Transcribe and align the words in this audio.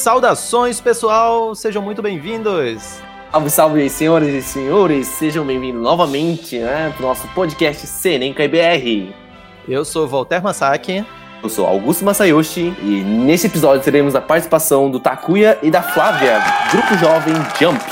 Saudações, 0.00 0.80
pessoal! 0.80 1.54
Sejam 1.54 1.82
muito 1.82 2.00
bem-vindos! 2.00 3.02
Salve, 3.30 3.50
salve, 3.50 3.90
senhoras 3.90 4.30
e 4.30 4.40
senhores! 4.40 5.06
Sejam 5.06 5.44
bem-vindos 5.44 5.82
novamente 5.82 6.58
né, 6.58 6.90
para 6.96 7.04
o 7.04 7.08
nosso 7.08 7.28
podcast 7.34 7.86
Senenka 7.86 8.42
IBR. 8.42 9.14
Eu 9.68 9.84
sou 9.84 10.08
Walter 10.08 10.42
Masaki. 10.42 11.04
Eu 11.42 11.50
sou 11.50 11.66
Augusto 11.66 12.02
Masayoshi 12.02 12.74
e 12.80 13.02
nesse 13.04 13.46
episódio 13.46 13.84
teremos 13.84 14.14
a 14.14 14.22
participação 14.22 14.90
do 14.90 14.98
Takuya 14.98 15.58
e 15.62 15.70
da 15.70 15.82
Flávia, 15.82 16.38
Grupo 16.70 16.96
Jovem 16.96 17.34
Jump. 17.60 17.84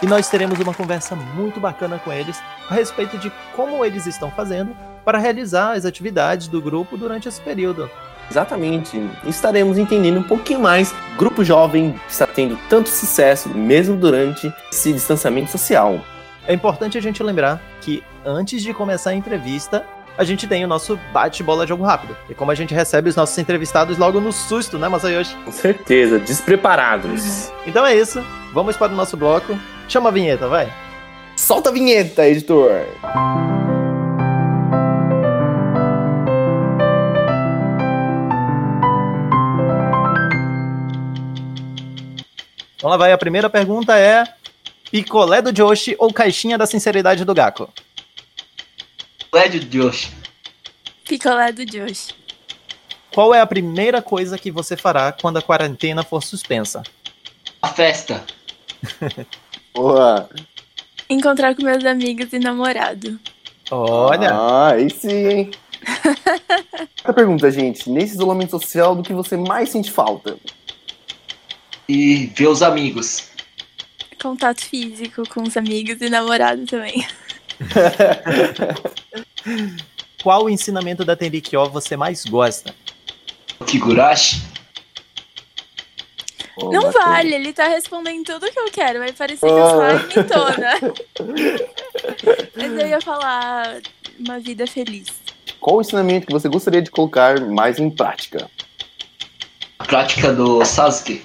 E 0.00 0.06
nós 0.06 0.28
teremos 0.28 0.60
uma 0.60 0.72
conversa 0.72 1.16
muito 1.16 1.58
bacana 1.58 1.98
com 1.98 2.12
eles 2.12 2.40
a 2.70 2.74
respeito 2.74 3.18
de 3.18 3.32
como 3.56 3.84
eles 3.84 4.06
estão 4.06 4.30
fazendo 4.30 4.76
para 5.04 5.18
realizar 5.18 5.72
as 5.72 5.84
atividades 5.84 6.46
do 6.46 6.62
grupo 6.62 6.96
durante 6.96 7.26
esse 7.26 7.40
período. 7.40 7.90
Exatamente. 8.30 9.02
Estaremos 9.24 9.78
entendendo 9.78 10.18
um 10.18 10.22
pouquinho 10.22 10.60
mais. 10.60 10.94
Grupo 11.16 11.42
Jovem 11.44 11.94
está 12.08 12.26
tendo 12.26 12.58
tanto 12.68 12.88
sucesso 12.88 13.48
mesmo 13.48 13.96
durante 13.96 14.52
esse 14.70 14.92
distanciamento 14.92 15.50
social. 15.50 16.00
É 16.46 16.54
importante 16.54 16.96
a 16.96 17.00
gente 17.00 17.22
lembrar 17.22 17.60
que 17.80 18.02
antes 18.24 18.62
de 18.62 18.72
começar 18.72 19.10
a 19.10 19.14
entrevista, 19.14 19.84
a 20.16 20.24
gente 20.24 20.48
tem 20.48 20.64
o 20.64 20.68
nosso 20.68 20.98
bate-bola 21.12 21.66
jogo 21.66 21.84
rápido. 21.84 22.16
E 22.28 22.34
como 22.34 22.50
a 22.50 22.54
gente 22.54 22.74
recebe 22.74 23.08
os 23.08 23.16
nossos 23.16 23.38
entrevistados 23.38 23.98
logo 23.98 24.20
no 24.20 24.32
susto, 24.32 24.78
né, 24.78 24.88
Masayoshi? 24.88 25.36
Com 25.44 25.52
certeza, 25.52 26.18
despreparados. 26.18 27.52
Então 27.66 27.86
é 27.86 27.94
isso. 27.94 28.24
Vamos 28.52 28.76
para 28.76 28.92
o 28.92 28.96
nosso 28.96 29.16
bloco. 29.16 29.56
Chama 29.88 30.08
a 30.08 30.12
vinheta, 30.12 30.48
vai. 30.48 30.72
Solta 31.36 31.70
a 31.70 31.72
vinheta, 31.72 32.28
editor. 32.28 32.84
Então 42.78 42.88
lá 42.88 42.96
vai, 42.96 43.12
a 43.12 43.18
primeira 43.18 43.50
pergunta 43.50 43.98
é: 43.98 44.24
picolé 44.90 45.42
do 45.42 45.52
Joshi 45.52 45.96
ou 45.98 46.12
caixinha 46.12 46.56
da 46.56 46.64
sinceridade 46.64 47.24
do 47.24 47.34
Gaku? 47.34 47.68
Picolé 49.18 49.48
do 49.48 49.58
Joshi. 49.60 50.12
Picolé 51.04 51.50
do 51.52 51.66
Joshi. 51.66 52.14
Qual 53.12 53.34
é 53.34 53.40
a 53.40 53.46
primeira 53.46 54.00
coisa 54.00 54.38
que 54.38 54.48
você 54.50 54.76
fará 54.76 55.10
quando 55.10 55.38
a 55.38 55.42
quarentena 55.42 56.04
for 56.04 56.22
suspensa? 56.22 56.84
A 57.60 57.68
festa. 57.68 58.24
Boa. 59.74 60.28
Encontrar 61.10 61.56
com 61.56 61.64
meus 61.64 61.84
amigos 61.84 62.32
e 62.32 62.38
namorado. 62.38 63.18
Olha, 63.72 64.30
Ah, 64.32 64.68
aí 64.74 64.88
sim, 64.88 65.26
hein? 65.26 65.50
Outra 66.98 67.12
pergunta, 67.12 67.50
gente. 67.50 67.90
Nesse 67.90 68.14
isolamento 68.14 68.50
social, 68.52 68.94
do 68.94 69.02
que 69.02 69.12
você 69.12 69.36
mais 69.36 69.70
sente 69.70 69.90
falta? 69.90 70.38
E 71.88 72.26
ver 72.26 72.48
os 72.48 72.62
amigos. 72.62 73.28
Contato 74.20 74.64
físico 74.64 75.22
com 75.28 75.42
os 75.42 75.56
amigos 75.56 76.00
e 76.00 76.10
namorado 76.10 76.66
também. 76.66 77.06
qual 80.22 80.44
o 80.44 80.50
ensinamento 80.50 81.04
da 81.04 81.16
Tenrikyo 81.16 81.68
você 81.70 81.96
mais 81.96 82.24
gosta? 82.24 82.74
O 83.58 83.64
Kigurashi. 83.64 84.42
Pô, 86.58 86.72
Não 86.72 86.82
bacana. 86.82 87.06
vale, 87.06 87.34
ele 87.34 87.52
tá 87.52 87.68
respondendo 87.68 88.24
tudo 88.24 88.50
que 88.50 88.58
eu 88.58 88.70
quero. 88.70 88.98
Vai 88.98 89.12
parecer 89.12 89.46
que 89.46 89.52
eu 89.52 89.70
sou 89.70 89.80
a 89.80 89.92
imitona. 89.94 90.72
Mas 92.56 92.72
eu 92.72 92.88
ia 92.88 93.00
falar 93.00 93.80
uma 94.18 94.40
vida 94.40 94.66
feliz. 94.66 95.06
Qual 95.60 95.76
o 95.76 95.80
ensinamento 95.80 96.26
que 96.26 96.32
você 96.32 96.48
gostaria 96.48 96.82
de 96.82 96.90
colocar 96.90 97.40
mais 97.40 97.78
em 97.78 97.88
prática? 97.88 98.50
A 99.78 99.84
prática 99.84 100.32
do 100.32 100.64
Sasuke. 100.64 101.22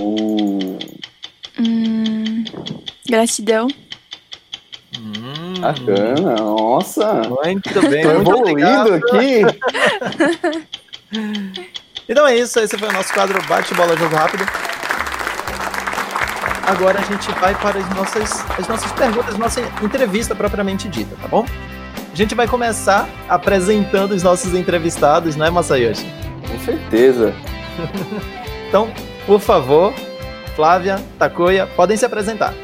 O... 0.00 0.78
Hum, 1.58 2.44
gratidão. 3.08 3.68
Hum, 4.98 5.60
Bacana, 5.60 6.36
nossa. 6.36 7.22
muito 7.44 7.80
bem, 7.88 8.02
Tô 8.02 8.14
muito 8.14 8.30
obrigado. 8.30 8.94
evoluindo 8.94 8.94
aqui. 8.94 10.66
Então 12.08 12.24
é 12.24 12.36
isso, 12.36 12.60
esse 12.60 12.78
foi 12.78 12.88
o 12.88 12.92
nosso 12.92 13.12
quadro 13.12 13.42
Bate-Bola 13.48 13.96
Jogo 13.96 14.14
Rápido. 14.14 14.44
Agora 16.66 17.00
a 17.00 17.02
gente 17.02 17.28
vai 17.40 17.52
para 17.56 17.78
as 17.80 17.88
nossas, 17.96 18.44
as 18.58 18.68
nossas 18.68 18.92
perguntas, 18.92 19.36
nossa 19.36 19.60
entrevista 19.82 20.34
propriamente 20.34 20.88
dita, 20.88 21.16
tá 21.20 21.26
bom? 21.28 21.44
A 22.12 22.16
gente 22.16 22.34
vai 22.34 22.46
começar 22.46 23.08
apresentando 23.28 24.12
os 24.12 24.22
nossos 24.22 24.54
entrevistados, 24.54 25.34
né, 25.36 25.50
Masayoshi? 25.50 26.06
Com 26.48 26.58
certeza. 26.64 27.34
Então, 28.68 28.90
por 29.26 29.40
favor, 29.40 29.92
Flávia, 30.54 30.96
Takuya, 31.18 31.66
podem 31.66 31.96
se 31.96 32.06
apresentar. 32.06 32.54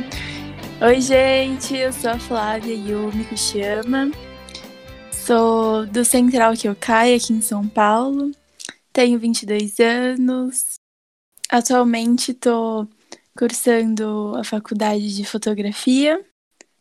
Oi, 0.80 1.00
gente, 1.00 1.76
eu 1.76 1.92
sou 1.92 2.10
a 2.10 2.18
Flávia 2.18 2.74
Yumi. 2.74 3.28
Sou 5.12 5.86
do 5.86 6.04
Central 6.04 6.54
Kyokai, 6.54 7.14
aqui 7.14 7.32
em 7.32 7.42
São 7.42 7.68
Paulo. 7.68 8.32
Tenho 8.92 9.18
22 9.18 9.78
anos. 9.78 10.74
Atualmente 11.48 12.32
estou 12.32 12.88
cursando 13.38 14.34
a 14.36 14.42
faculdade 14.42 15.14
de 15.14 15.24
fotografia. 15.24 16.20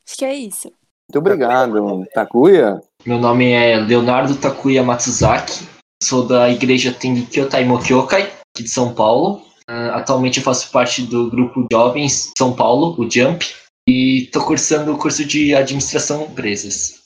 Acho 0.07 0.17
que 0.17 0.25
é 0.25 0.33
isso. 0.33 0.71
Muito 1.09 1.19
obrigado, 1.19 2.05
Takuya. 2.13 2.81
Meu 3.05 3.19
nome 3.19 3.51
é 3.51 3.77
Leonardo 3.77 4.35
Takuya 4.37 4.81
Matsuzaki. 4.81 5.67
Sou 6.01 6.25
da 6.25 6.49
igreja 6.49 6.91
Tengikyo 6.91 7.47
Taimo 7.47 7.77
Kyokai, 7.77 8.31
aqui 8.53 8.63
de 8.63 8.69
São 8.69 8.93
Paulo. 8.93 9.41
Ah, 9.67 9.97
atualmente 9.97 10.37
eu 10.39 10.43
faço 10.43 10.71
parte 10.71 11.03
do 11.03 11.29
grupo 11.29 11.65
Jovens 11.71 12.25
de 12.25 12.31
São 12.37 12.53
Paulo, 12.55 12.95
o 12.99 13.09
Jump. 13.09 13.45
E 13.87 14.23
estou 14.25 14.45
cursando 14.45 14.93
o 14.93 14.97
curso 14.97 15.25
de 15.25 15.55
administração 15.55 16.19
de 16.25 16.31
empresas. 16.31 16.99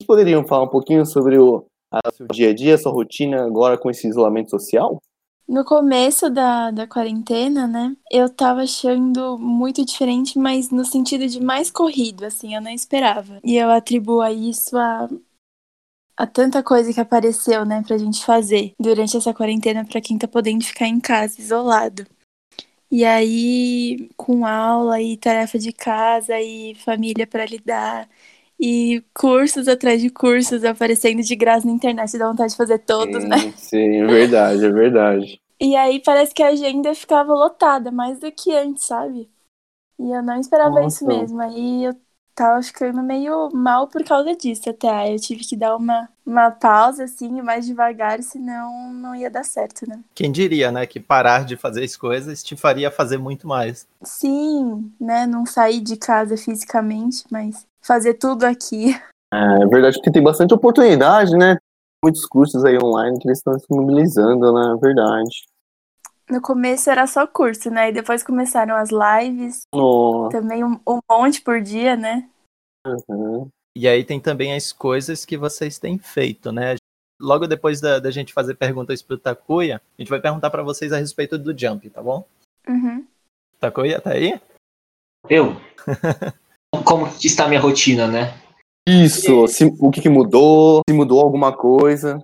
Vocês 0.00 0.06
poderiam 0.06 0.46
falar 0.46 0.64
um 0.64 0.68
pouquinho 0.70 1.04
sobre 1.04 1.38
o 1.38 1.66
a- 1.92 2.10
seu 2.12 2.26
dia 2.28 2.50
a 2.50 2.54
dia, 2.54 2.78
sua 2.78 2.92
rotina 2.92 3.44
agora 3.44 3.76
com 3.78 3.90
esse 3.90 4.08
isolamento 4.08 4.50
social? 4.50 4.98
No 5.46 5.62
começo 5.62 6.30
da, 6.30 6.70
da 6.70 6.86
quarentena, 6.86 7.66
né, 7.66 7.94
eu 8.10 8.30
tava 8.30 8.62
achando 8.62 9.36
muito 9.38 9.84
diferente, 9.84 10.38
mas 10.38 10.70
no 10.70 10.86
sentido 10.86 11.26
de 11.28 11.38
mais 11.38 11.70
corrido, 11.70 12.24
assim, 12.24 12.54
eu 12.54 12.62
não 12.62 12.70
esperava. 12.70 13.38
E 13.44 13.54
eu 13.56 13.70
atribuo 13.70 14.22
a 14.22 14.32
isso 14.32 14.76
a, 14.78 15.06
a 16.16 16.26
tanta 16.26 16.62
coisa 16.62 16.92
que 16.92 17.00
apareceu, 17.00 17.64
né, 17.64 17.82
pra 17.86 17.98
gente 17.98 18.24
fazer 18.24 18.72
durante 18.78 19.16
essa 19.16 19.34
quarentena 19.34 19.84
pra 19.84 20.00
quem 20.00 20.18
tá 20.18 20.28
podendo 20.28 20.64
ficar 20.64 20.86
em 20.86 21.00
casa, 21.00 21.40
isolado. 21.40 22.06
E 22.90 23.04
aí, 23.04 24.08
com 24.16 24.46
aula 24.46 25.00
e 25.00 25.16
tarefa 25.16 25.58
de 25.58 25.72
casa 25.72 26.40
e 26.40 26.74
família 26.76 27.26
pra 27.26 27.44
lidar, 27.44 28.08
e 28.58 29.02
cursos 29.12 29.66
atrás 29.66 30.00
de 30.00 30.10
cursos 30.10 30.64
aparecendo 30.64 31.22
de 31.22 31.34
graça 31.34 31.66
na 31.66 31.72
internet, 31.72 32.16
dá 32.16 32.28
vontade 32.28 32.52
de 32.52 32.56
fazer 32.56 32.78
todos, 32.78 33.24
né? 33.24 33.36
Sim, 33.38 33.52
sim, 33.56 33.96
é 33.96 34.06
verdade, 34.06 34.64
é 34.64 34.70
verdade. 34.70 35.40
E 35.60 35.74
aí 35.76 36.00
parece 36.00 36.32
que 36.32 36.42
a 36.42 36.48
agenda 36.48 36.94
ficava 36.94 37.32
lotada 37.32 37.90
mais 37.90 38.18
do 38.20 38.30
que 38.30 38.54
antes, 38.54 38.84
sabe? 38.84 39.28
E 39.98 40.10
eu 40.10 40.22
não 40.22 40.38
esperava 40.38 40.84
isso 40.84 41.04
Nossa. 41.04 41.20
mesmo. 41.20 41.40
Aí 41.40 41.84
eu 41.84 41.94
tava 42.34 42.62
ficando 42.62 43.02
meio 43.02 43.50
mal 43.52 43.86
por 43.86 44.04
causa 44.04 44.34
disso 44.34 44.68
até. 44.68 44.88
Aí 44.88 45.12
eu 45.14 45.20
tive 45.20 45.44
que 45.44 45.56
dar 45.56 45.76
uma, 45.76 46.08
uma 46.26 46.50
pausa, 46.50 47.04
assim, 47.04 47.40
mais 47.40 47.66
devagar, 47.66 48.22
senão 48.22 48.92
não 48.92 49.14
ia 49.14 49.30
dar 49.30 49.44
certo, 49.44 49.88
né? 49.88 50.00
Quem 50.14 50.32
diria, 50.32 50.72
né, 50.72 50.86
que 50.86 50.98
parar 50.98 51.44
de 51.44 51.56
fazer 51.56 51.84
as 51.84 51.96
coisas 51.96 52.42
te 52.42 52.56
faria 52.56 52.90
fazer 52.90 53.18
muito 53.18 53.46
mais. 53.46 53.86
Sim, 54.02 54.92
né? 55.00 55.26
Não 55.26 55.46
sair 55.46 55.80
de 55.80 55.96
casa 55.96 56.36
fisicamente, 56.36 57.24
mas 57.30 57.66
fazer 57.80 58.14
tudo 58.14 58.44
aqui. 58.44 58.96
É 59.32 59.66
verdade, 59.66 59.96
porque 59.96 60.12
tem 60.12 60.22
bastante 60.22 60.54
oportunidade, 60.54 61.36
né? 61.36 61.56
Muitos 62.02 62.26
cursos 62.26 62.64
aí 62.64 62.76
online 62.82 63.18
que 63.18 63.26
eles 63.26 63.38
estão 63.38 63.54
disponibilizando, 63.54 64.52
né? 64.52 64.74
É 64.76 64.80
verdade. 64.80 65.44
No 66.30 66.40
começo 66.40 66.88
era 66.90 67.06
só 67.06 67.26
curso, 67.26 67.70
né? 67.70 67.90
E 67.90 67.92
depois 67.92 68.22
começaram 68.22 68.74
as 68.76 68.90
lives, 68.90 69.62
Nossa. 69.74 70.30
também 70.40 70.64
um, 70.64 70.80
um 70.88 70.98
monte 71.10 71.40
por 71.42 71.60
dia, 71.60 71.96
né? 71.96 72.28
uhum. 73.08 73.48
E 73.76 73.88
aí 73.88 74.04
tem 74.04 74.20
também 74.20 74.54
as 74.54 74.72
coisas 74.72 75.24
que 75.24 75.36
vocês 75.36 75.78
têm 75.78 75.98
feito, 75.98 76.52
né? 76.52 76.76
Logo 77.20 77.46
depois 77.46 77.80
da, 77.80 77.98
da 77.98 78.10
gente 78.10 78.32
fazer 78.32 78.54
perguntas 78.54 79.02
pro 79.02 79.18
Takuya, 79.18 79.80
a 79.98 80.02
gente 80.02 80.08
vai 80.08 80.20
perguntar 80.20 80.50
para 80.50 80.62
vocês 80.62 80.92
a 80.92 80.98
respeito 80.98 81.36
do 81.38 81.56
Jump, 81.58 81.88
tá 81.90 82.02
bom? 82.02 82.24
Uhum. 82.68 83.04
Takuya, 83.58 84.00
tá 84.00 84.12
aí? 84.12 84.40
Eu? 85.28 85.56
Como 86.84 87.12
que 87.18 87.26
está 87.26 87.44
a 87.44 87.48
minha 87.48 87.60
rotina, 87.60 88.06
né? 88.06 88.34
Isso, 88.86 89.46
se- 89.48 89.74
o 89.80 89.90
que, 89.90 90.02
que 90.02 90.08
mudou? 90.08 90.82
Se 90.88 90.94
mudou 90.94 91.20
alguma 91.20 91.56
coisa? 91.56 92.22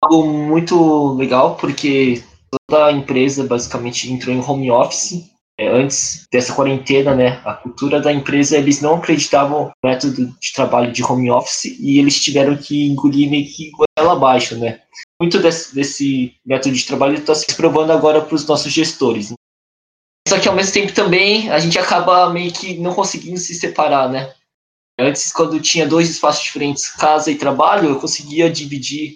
algo 0.00 0.26
muito 0.28 1.14
legal, 1.14 1.56
porque 1.56 2.22
toda 2.50 2.86
a 2.86 2.92
empresa 2.92 3.44
basicamente 3.44 4.10
entrou 4.10 4.34
em 4.34 4.40
home 4.40 4.70
office. 4.70 5.30
É, 5.60 5.68
antes 5.68 6.24
dessa 6.32 6.54
quarentena, 6.54 7.16
né, 7.16 7.42
a 7.44 7.52
cultura 7.52 8.00
da 8.00 8.12
empresa, 8.12 8.56
eles 8.56 8.80
não 8.80 8.94
acreditavam 8.94 9.64
no 9.64 9.88
método 9.88 10.26
de 10.40 10.52
trabalho 10.52 10.92
de 10.92 11.02
home 11.02 11.32
office 11.32 11.64
e 11.80 11.98
eles 11.98 12.22
tiveram 12.22 12.56
que 12.56 12.86
engolir 12.86 13.28
meio 13.28 13.44
que 13.44 13.72
goela 13.72 14.12
abaixo, 14.12 14.56
né. 14.56 14.80
muito 15.20 15.40
desse, 15.40 15.74
desse 15.74 16.34
método 16.46 16.76
de 16.76 16.86
trabalho 16.86 17.16
está 17.16 17.34
se 17.34 17.52
provando 17.56 17.90
agora 17.90 18.20
para 18.20 18.36
os 18.36 18.46
nossos 18.46 18.72
gestores. 18.72 19.32
Só 20.28 20.38
que 20.38 20.46
ao 20.46 20.54
mesmo 20.54 20.74
tempo 20.74 20.92
também 20.92 21.50
a 21.50 21.58
gente 21.58 21.78
acaba 21.78 22.30
meio 22.30 22.52
que 22.52 22.78
não 22.78 22.94
conseguindo 22.94 23.38
se 23.38 23.54
separar, 23.54 24.08
né? 24.08 24.32
Antes, 25.00 25.32
quando 25.32 25.60
tinha 25.60 25.86
dois 25.86 26.10
espaços 26.10 26.42
diferentes, 26.42 26.90
casa 26.90 27.30
e 27.30 27.38
trabalho, 27.38 27.88
eu 27.88 28.00
conseguia 28.00 28.50
dividir. 28.50 29.14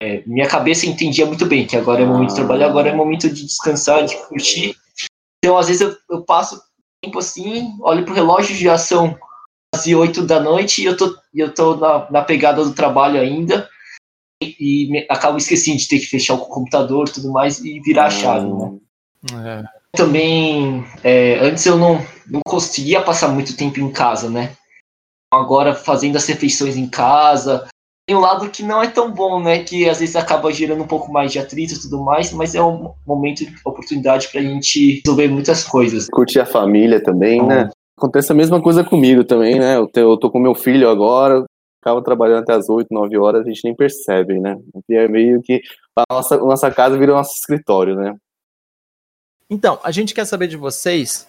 É, 0.00 0.22
minha 0.26 0.46
cabeça 0.46 0.86
entendia 0.86 1.26
muito 1.26 1.44
bem 1.44 1.66
que 1.66 1.76
agora 1.76 2.02
é 2.02 2.06
momento 2.06 2.30
de 2.30 2.36
trabalhar, 2.36 2.66
agora 2.66 2.88
é 2.88 2.94
momento 2.94 3.28
de 3.28 3.44
descansar, 3.44 4.04
de 4.04 4.16
curtir. 4.28 4.76
Então, 5.42 5.58
às 5.58 5.66
vezes, 5.66 5.82
eu, 5.82 5.96
eu 6.10 6.22
passo 6.22 6.60
tempo 7.02 7.18
assim, 7.18 7.76
olho 7.80 8.04
pro 8.04 8.14
relógio, 8.14 8.56
já 8.56 8.78
são 8.78 9.18
quase 9.74 9.94
oito 9.94 10.24
da 10.24 10.40
noite 10.40 10.82
e 10.82 10.84
eu 10.84 10.96
tô, 10.96 11.16
eu 11.34 11.52
tô 11.52 11.76
na, 11.76 12.10
na 12.10 12.22
pegada 12.22 12.64
do 12.64 12.72
trabalho 12.72 13.20
ainda 13.20 13.68
e, 14.42 14.56
e 14.58 14.90
me, 14.90 15.06
acabo 15.08 15.38
esquecendo 15.38 15.78
de 15.78 15.88
ter 15.88 15.98
que 15.98 16.06
fechar 16.06 16.34
o 16.34 16.46
computador 16.46 17.08
e 17.08 17.12
tudo 17.12 17.32
mais 17.32 17.58
e 17.60 17.80
virar 17.80 18.06
a 18.06 18.10
chave, 18.10 18.48
né? 18.48 18.78
É. 19.44 19.78
Também, 19.96 20.84
é, 21.02 21.38
antes 21.40 21.66
eu 21.66 21.76
não, 21.76 22.04
não 22.26 22.40
conseguia 22.46 23.02
passar 23.02 23.28
muito 23.28 23.56
tempo 23.56 23.80
em 23.80 23.90
casa, 23.90 24.30
né? 24.30 24.56
agora 25.32 25.74
fazendo 25.74 26.16
as 26.16 26.26
refeições 26.26 26.76
em 26.76 26.88
casa. 26.88 27.68
Tem 28.08 28.16
um 28.16 28.20
lado 28.20 28.48
que 28.48 28.62
não 28.62 28.82
é 28.82 28.88
tão 28.88 29.12
bom, 29.12 29.38
né? 29.38 29.62
Que 29.62 29.86
às 29.86 30.00
vezes 30.00 30.16
acaba 30.16 30.50
gerando 30.50 30.82
um 30.82 30.86
pouco 30.86 31.12
mais 31.12 31.30
de 31.30 31.38
atrito 31.38 31.74
e 31.74 31.78
tudo 31.78 32.02
mais, 32.02 32.32
mas 32.32 32.54
é 32.54 32.62
um 32.62 32.94
momento 33.06 33.44
de 33.44 33.54
oportunidade 33.62 34.28
pra 34.28 34.40
gente 34.40 35.02
resolver 35.04 35.28
muitas 35.28 35.62
coisas. 35.62 36.08
Curtir 36.10 36.40
a 36.40 36.46
família 36.46 37.02
também, 37.02 37.46
né? 37.46 37.68
Acontece 37.98 38.32
a 38.32 38.34
mesma 38.34 38.62
coisa 38.62 38.82
comigo 38.82 39.24
também, 39.24 39.58
né? 39.58 39.76
Eu, 39.76 39.90
eu 39.94 40.16
tô 40.16 40.30
com 40.30 40.38
meu 40.38 40.54
filho 40.54 40.88
agora, 40.88 41.44
acaba 41.82 42.02
trabalhando 42.02 42.44
até 42.44 42.54
as 42.54 42.70
8, 42.70 42.86
9 42.90 43.18
horas, 43.18 43.44
a 43.44 43.48
gente 43.50 43.62
nem 43.62 43.76
percebe, 43.76 44.40
né? 44.40 44.58
E 44.88 44.94
é 44.94 45.06
meio 45.06 45.42
que 45.42 45.60
a 45.94 46.04
nossa, 46.10 46.36
a 46.36 46.38
nossa 46.38 46.70
casa 46.70 46.96
vira 46.96 47.12
nosso 47.12 47.34
escritório, 47.34 47.94
né? 47.94 48.16
Então, 49.50 49.78
a 49.84 49.90
gente 49.90 50.14
quer 50.14 50.24
saber 50.24 50.46
de 50.46 50.56
vocês 50.56 51.28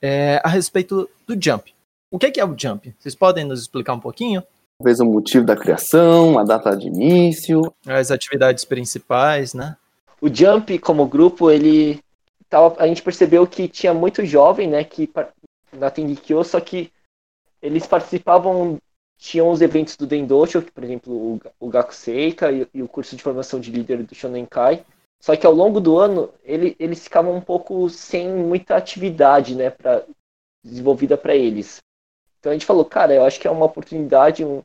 é, 0.00 0.40
a 0.42 0.48
respeito 0.48 1.10
do 1.26 1.36
Jump. 1.38 1.74
O 2.10 2.18
que 2.18 2.40
é 2.40 2.44
o 2.44 2.56
Jump? 2.58 2.94
Vocês 2.98 3.14
podem 3.14 3.44
nos 3.44 3.60
explicar 3.60 3.92
um 3.92 4.00
pouquinho? 4.00 4.42
Talvez 4.78 5.00
o 5.00 5.06
motivo 5.06 5.44
da 5.44 5.56
criação, 5.56 6.38
a 6.38 6.44
data 6.44 6.76
de 6.76 6.86
início. 6.86 7.72
As 7.86 8.10
atividades 8.10 8.64
principais, 8.64 9.54
né? 9.54 9.76
O 10.20 10.32
Jump, 10.32 10.78
como 10.78 11.06
grupo, 11.06 11.50
ele. 11.50 12.00
Tava, 12.48 12.76
a 12.78 12.86
gente 12.86 13.02
percebeu 13.02 13.46
que 13.46 13.66
tinha 13.68 13.92
muito 13.92 14.24
jovem, 14.24 14.68
né, 14.68 14.84
que 14.84 15.10
na 15.72 15.90
Tendikyo, 15.90 16.44
só 16.44 16.60
que 16.60 16.92
eles 17.60 17.86
participavam, 17.86 18.78
tinham 19.18 19.50
os 19.50 19.60
eventos 19.60 19.96
do 19.96 20.06
Dendosho, 20.06 20.62
que, 20.62 20.70
por 20.70 20.84
exemplo, 20.84 21.12
o, 21.12 21.40
o 21.58 21.68
Gaku 21.68 21.92
Seika 21.92 22.52
e, 22.52 22.68
e, 22.72 22.82
o 22.82 22.88
curso 22.88 23.16
de 23.16 23.22
formação 23.22 23.58
de 23.58 23.72
líder 23.72 24.04
do 24.04 24.14
Shonenkai. 24.14 24.84
Só 25.20 25.34
que 25.34 25.46
ao 25.46 25.52
longo 25.52 25.80
do 25.80 25.98
ano, 25.98 26.30
ele, 26.44 26.76
eles 26.78 27.02
ficavam 27.02 27.34
um 27.34 27.40
pouco 27.40 27.88
sem 27.90 28.28
muita 28.28 28.76
atividade, 28.76 29.56
né, 29.56 29.70
pra, 29.70 30.04
desenvolvida 30.62 31.16
para 31.16 31.34
eles. 31.34 31.78
Então 32.46 32.52
a 32.52 32.54
gente 32.54 32.64
falou, 32.66 32.84
cara, 32.84 33.12
eu 33.12 33.24
acho 33.24 33.40
que 33.40 33.48
é 33.48 33.50
uma 33.50 33.66
oportunidade 33.66 34.44
um, 34.44 34.62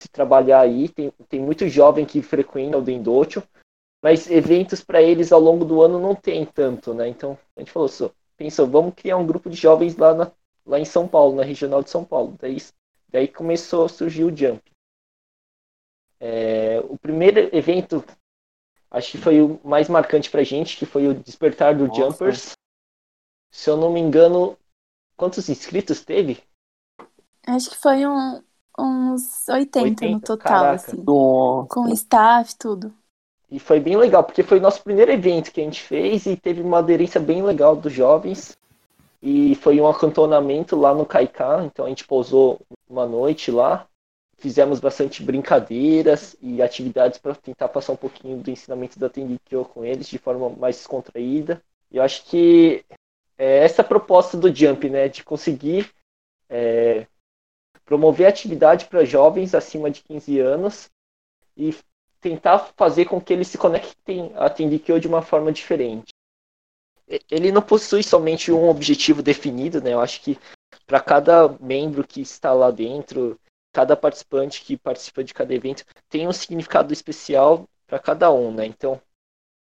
de 0.00 0.08
trabalhar 0.08 0.60
aí. 0.60 0.88
Tem, 0.88 1.10
tem 1.28 1.40
muito 1.40 1.66
jovem 1.66 2.06
que 2.06 2.22
frequenta 2.22 2.78
o 2.78 2.82
Dendocho, 2.82 3.42
mas 4.00 4.30
eventos 4.30 4.80
para 4.80 5.02
eles 5.02 5.32
ao 5.32 5.40
longo 5.40 5.64
do 5.64 5.82
ano 5.82 5.98
não 5.98 6.14
tem 6.14 6.46
tanto, 6.46 6.94
né? 6.94 7.08
Então 7.08 7.36
a 7.56 7.60
gente 7.60 7.72
falou, 7.72 7.88
só, 7.88 8.12
pensou, 8.36 8.68
vamos 8.68 8.94
criar 8.94 9.16
um 9.16 9.26
grupo 9.26 9.50
de 9.50 9.56
jovens 9.56 9.96
lá, 9.96 10.14
na, 10.14 10.30
lá 10.64 10.78
em 10.78 10.84
São 10.84 11.08
Paulo, 11.08 11.34
na 11.34 11.42
regional 11.42 11.82
de 11.82 11.90
São 11.90 12.04
Paulo. 12.04 12.36
Daí, 12.40 12.58
daí 13.08 13.26
começou 13.26 13.86
a 13.86 13.88
surgir 13.88 14.22
o 14.22 14.36
Jump. 14.36 14.62
É, 16.20 16.78
o 16.88 16.96
primeiro 16.96 17.52
evento, 17.52 18.04
acho 18.88 19.10
que 19.10 19.18
foi 19.18 19.42
o 19.42 19.60
mais 19.64 19.88
marcante 19.88 20.30
pra 20.30 20.44
gente, 20.44 20.76
que 20.76 20.86
foi 20.86 21.08
o 21.08 21.14
Despertar 21.14 21.76
do 21.76 21.88
Nossa. 21.88 22.00
Jumpers. 22.00 22.52
Se 23.50 23.68
eu 23.68 23.76
não 23.76 23.92
me 23.92 23.98
engano, 23.98 24.56
quantos 25.16 25.48
inscritos 25.48 26.04
teve? 26.04 26.40
Acho 27.46 27.70
que 27.70 27.76
foi 27.76 28.06
um, 28.06 28.42
uns 28.78 29.48
80, 29.48 29.78
80? 29.78 30.08
no 30.08 30.20
total, 30.20 30.52
Caraca. 30.52 30.74
assim. 30.74 31.02
Nossa. 31.02 31.68
Com 31.68 31.88
staff, 31.88 32.56
tudo. 32.56 32.92
E 33.50 33.58
foi 33.58 33.78
bem 33.78 33.96
legal, 33.96 34.24
porque 34.24 34.42
foi 34.42 34.58
o 34.58 34.62
nosso 34.62 34.82
primeiro 34.82 35.12
evento 35.12 35.52
que 35.52 35.60
a 35.60 35.64
gente 35.64 35.82
fez 35.82 36.26
e 36.26 36.36
teve 36.36 36.60
uma 36.60 36.78
aderência 36.78 37.20
bem 37.20 37.42
legal 37.42 37.76
dos 37.76 37.92
jovens. 37.92 38.56
E 39.22 39.54
foi 39.54 39.80
um 39.80 39.86
acantonamento 39.86 40.76
lá 40.76 40.94
no 40.94 41.06
Kaikan, 41.06 41.64
então 41.66 41.86
a 41.86 41.88
gente 41.88 42.06
pousou 42.06 42.60
uma 42.88 43.06
noite 43.06 43.50
lá. 43.50 43.86
Fizemos 44.36 44.80
bastante 44.80 45.22
brincadeiras 45.22 46.36
e 46.42 46.60
atividades 46.60 47.18
para 47.18 47.34
tentar 47.34 47.68
passar 47.68 47.92
um 47.92 47.96
pouquinho 47.96 48.38
do 48.38 48.50
ensinamento 48.50 48.98
da 48.98 49.08
Tendikyo 49.08 49.64
com 49.64 49.84
eles 49.84 50.08
de 50.08 50.18
forma 50.18 50.50
mais 50.50 50.76
descontraída. 50.76 51.62
E 51.90 51.96
eu 51.96 52.02
acho 52.02 52.24
que 52.24 52.84
é 53.38 53.64
essa 53.64 53.82
proposta 53.82 54.36
do 54.36 54.54
Jump, 54.54 54.90
né, 54.90 55.08
de 55.08 55.24
conseguir 55.24 55.90
é, 56.48 57.06
promover 57.84 58.26
atividade 58.26 58.86
para 58.86 59.04
jovens 59.04 59.54
acima 59.54 59.90
de 59.90 60.02
15 60.02 60.40
anos 60.40 60.90
e 61.56 61.74
tentar 62.20 62.58
fazer 62.76 63.04
com 63.04 63.20
que 63.20 63.32
eles 63.32 63.48
se 63.48 63.58
conectem 63.58 64.32
a 64.36 64.48
Tendikyo 64.48 64.98
de 64.98 65.06
uma 65.06 65.22
forma 65.22 65.52
diferente. 65.52 66.08
Ele 67.30 67.52
não 67.52 67.60
possui 67.60 68.02
somente 68.02 68.50
um 68.50 68.68
objetivo 68.68 69.22
definido, 69.22 69.80
né? 69.80 69.92
Eu 69.92 70.00
acho 70.00 70.22
que 70.22 70.38
para 70.86 71.00
cada 71.00 71.48
membro 71.60 72.06
que 72.06 72.22
está 72.22 72.52
lá 72.52 72.70
dentro, 72.70 73.38
cada 73.72 73.94
participante 73.94 74.62
que 74.62 74.76
participa 74.76 75.22
de 75.22 75.34
cada 75.34 75.54
evento 75.54 75.84
tem 76.08 76.26
um 76.26 76.32
significado 76.32 76.92
especial 76.92 77.68
para 77.86 77.98
cada 77.98 78.32
um, 78.32 78.50
né? 78.50 78.64
Então, 78.64 79.00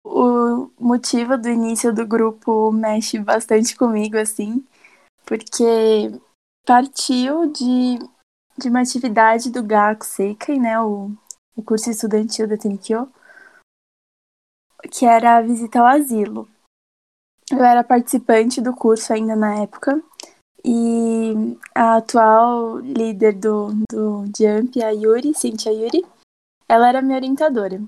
o 0.02 0.70
motivo 0.80 1.36
do 1.36 1.48
início 1.48 1.92
do 1.94 2.06
grupo 2.06 2.72
mexe 2.72 3.18
bastante 3.18 3.76
comigo, 3.76 4.16
assim, 4.16 4.64
porque 5.26 6.10
partiu 6.68 7.50
de, 7.50 7.98
de 8.58 8.68
uma 8.68 8.82
atividade 8.82 9.50
do 9.50 9.62
Gaku 9.62 10.04
Seikai, 10.04 10.58
né, 10.58 10.78
o, 10.78 11.10
o 11.56 11.62
curso 11.62 11.88
estudantil 11.88 12.46
da 12.46 12.58
Tenkyo, 12.58 13.10
que 14.90 15.06
era 15.06 15.38
a 15.38 15.40
visita 15.40 15.80
ao 15.80 15.86
asilo. 15.86 16.46
Eu 17.50 17.64
era 17.64 17.82
participante 17.82 18.60
do 18.60 18.76
curso 18.76 19.14
ainda 19.14 19.34
na 19.34 19.62
época, 19.62 19.98
e 20.62 21.32
a 21.74 21.96
atual 21.96 22.76
líder 22.80 23.32
do, 23.32 23.68
do 23.90 24.24
Jump, 24.26 24.82
a 24.82 24.90
Yuri, 24.90 25.32
Cintia 25.32 25.72
Yuri, 25.72 26.04
ela 26.68 26.86
era 26.86 27.00
minha 27.00 27.16
orientadora. 27.16 27.80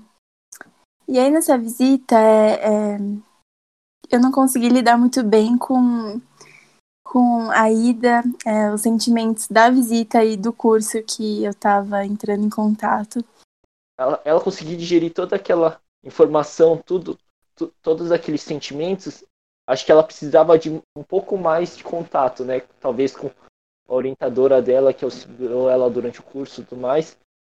E 1.07 1.19
aí 1.19 1.29
nessa 1.29 1.55
visita, 1.55 2.19
é, 2.19 2.95
é, 2.95 2.97
eu 4.09 4.19
não 4.19 4.31
consegui 4.31 4.69
lidar 4.69 4.97
muito 4.97 5.23
bem 5.23 5.55
com 5.55 6.19
com 7.11 7.51
a 7.51 7.69
ida, 7.69 8.23
é, 8.45 8.71
os 8.71 8.79
sentimentos 8.79 9.45
da 9.49 9.69
visita 9.69 10.23
e 10.23 10.37
do 10.37 10.53
curso 10.53 11.03
que 11.03 11.43
eu 11.43 11.51
estava 11.51 12.05
entrando 12.05 12.45
em 12.45 12.49
contato. 12.49 13.19
Ela, 13.99 14.21
ela 14.23 14.39
conseguiu 14.39 14.77
digerir 14.77 15.13
toda 15.13 15.35
aquela 15.35 15.77
informação, 16.05 16.77
tudo, 16.77 17.19
tu, 17.53 17.67
todos 17.81 18.13
aqueles 18.13 18.41
sentimentos. 18.41 19.25
Acho 19.67 19.85
que 19.85 19.91
ela 19.91 20.05
precisava 20.05 20.57
de 20.57 20.69
um 20.69 21.03
pouco 21.03 21.37
mais 21.37 21.75
de 21.75 21.83
contato, 21.83 22.45
né? 22.45 22.61
Talvez 22.79 23.13
com 23.13 23.27
a 23.27 23.93
orientadora 23.93 24.61
dela 24.61 24.93
que 24.93 25.03
auxiliou 25.03 25.69
ela 25.69 25.89
durante 25.89 26.21
o 26.21 26.23
curso 26.23 26.61
e 26.61 26.63
tudo 26.63 26.79
mais. 26.79 27.17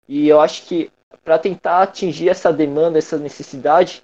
E 0.08 0.28
eu 0.28 0.40
acho 0.40 0.64
que 0.64 0.90
para 1.22 1.38
tentar 1.38 1.82
atingir 1.82 2.30
essa 2.30 2.50
demanda, 2.50 2.96
essa 2.96 3.18
necessidade, 3.18 4.02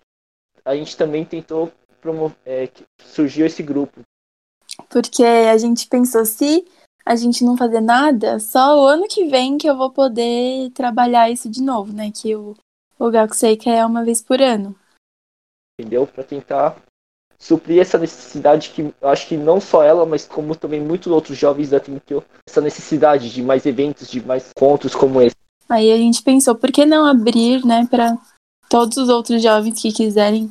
a 0.62 0.76
gente 0.76 0.94
também 0.94 1.24
tentou 1.24 1.72
promover, 2.02 2.36
é, 2.44 2.68
surgiu 2.98 3.46
esse 3.46 3.62
grupo 3.62 4.02
porque 4.88 5.24
a 5.24 5.56
gente 5.58 5.86
pensou, 5.86 6.24
se 6.24 6.64
a 7.04 7.16
gente 7.16 7.44
não 7.44 7.56
fazer 7.56 7.80
nada, 7.80 8.38
só 8.38 8.78
o 8.78 8.86
ano 8.86 9.06
que 9.08 9.26
vem 9.26 9.56
que 9.56 9.68
eu 9.68 9.76
vou 9.76 9.90
poder 9.90 10.70
trabalhar 10.70 11.30
isso 11.30 11.48
de 11.48 11.62
novo, 11.62 11.92
né? 11.92 12.10
Que 12.10 12.36
o, 12.36 12.54
o 12.98 13.10
Gaku 13.10 13.34
Seika 13.34 13.70
é 13.70 13.84
uma 13.84 14.04
vez 14.04 14.22
por 14.22 14.40
ano. 14.40 14.76
Entendeu? 15.78 16.06
Para 16.06 16.24
tentar 16.24 16.76
suprir 17.40 17.80
essa 17.80 17.98
necessidade 17.98 18.70
que 18.70 18.82
eu 19.00 19.08
acho 19.08 19.28
que 19.28 19.36
não 19.36 19.60
só 19.60 19.82
ela, 19.82 20.04
mas 20.04 20.26
como 20.26 20.56
também 20.56 20.80
muitos 20.80 21.10
outros 21.10 21.38
jovens 21.38 21.70
da 21.70 21.80
Tenkyo, 21.80 22.24
essa 22.48 22.60
necessidade 22.60 23.30
de 23.30 23.42
mais 23.42 23.64
eventos, 23.64 24.08
de 24.08 24.20
mais 24.20 24.50
encontros 24.50 24.94
como 24.94 25.22
esse. 25.22 25.36
Aí 25.68 25.92
a 25.92 25.96
gente 25.96 26.22
pensou, 26.22 26.54
por 26.54 26.72
que 26.72 26.84
não 26.84 27.06
abrir, 27.06 27.64
né, 27.64 27.86
para 27.90 28.18
todos 28.68 28.96
os 28.96 29.08
outros 29.08 29.42
jovens 29.42 29.80
que 29.80 29.92
quiserem 29.92 30.50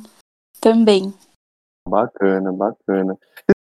também. 0.60 1.12
Bacana, 1.88 2.52
bacana. 2.52 3.18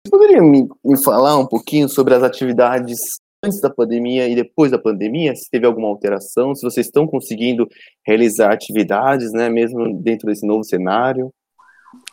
Você 0.07 0.11
poderia 0.11 0.41
me, 0.41 0.65
me 0.85 1.03
falar 1.03 1.37
um 1.37 1.45
pouquinho 1.45 1.89
sobre 1.89 2.15
as 2.15 2.23
atividades 2.23 2.97
antes 3.43 3.59
da 3.59 3.69
pandemia 3.69 4.29
e 4.29 4.35
depois 4.35 4.71
da 4.71 4.79
pandemia? 4.79 5.35
Se 5.35 5.49
teve 5.49 5.65
alguma 5.65 5.89
alteração, 5.89 6.55
se 6.55 6.63
vocês 6.63 6.85
estão 6.85 7.05
conseguindo 7.05 7.67
realizar 8.05 8.53
atividades, 8.53 9.33
né, 9.33 9.49
mesmo 9.49 9.93
dentro 10.01 10.27
desse 10.27 10.47
novo 10.47 10.63
cenário? 10.63 11.29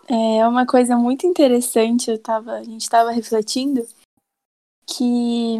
É 0.08 0.46
uma 0.46 0.66
coisa 0.66 0.96
muito 0.96 1.24
interessante, 1.24 2.10
eu 2.10 2.18
tava, 2.18 2.54
a 2.54 2.64
gente 2.64 2.82
estava 2.82 3.12
refletindo 3.12 3.86
que 4.86 5.56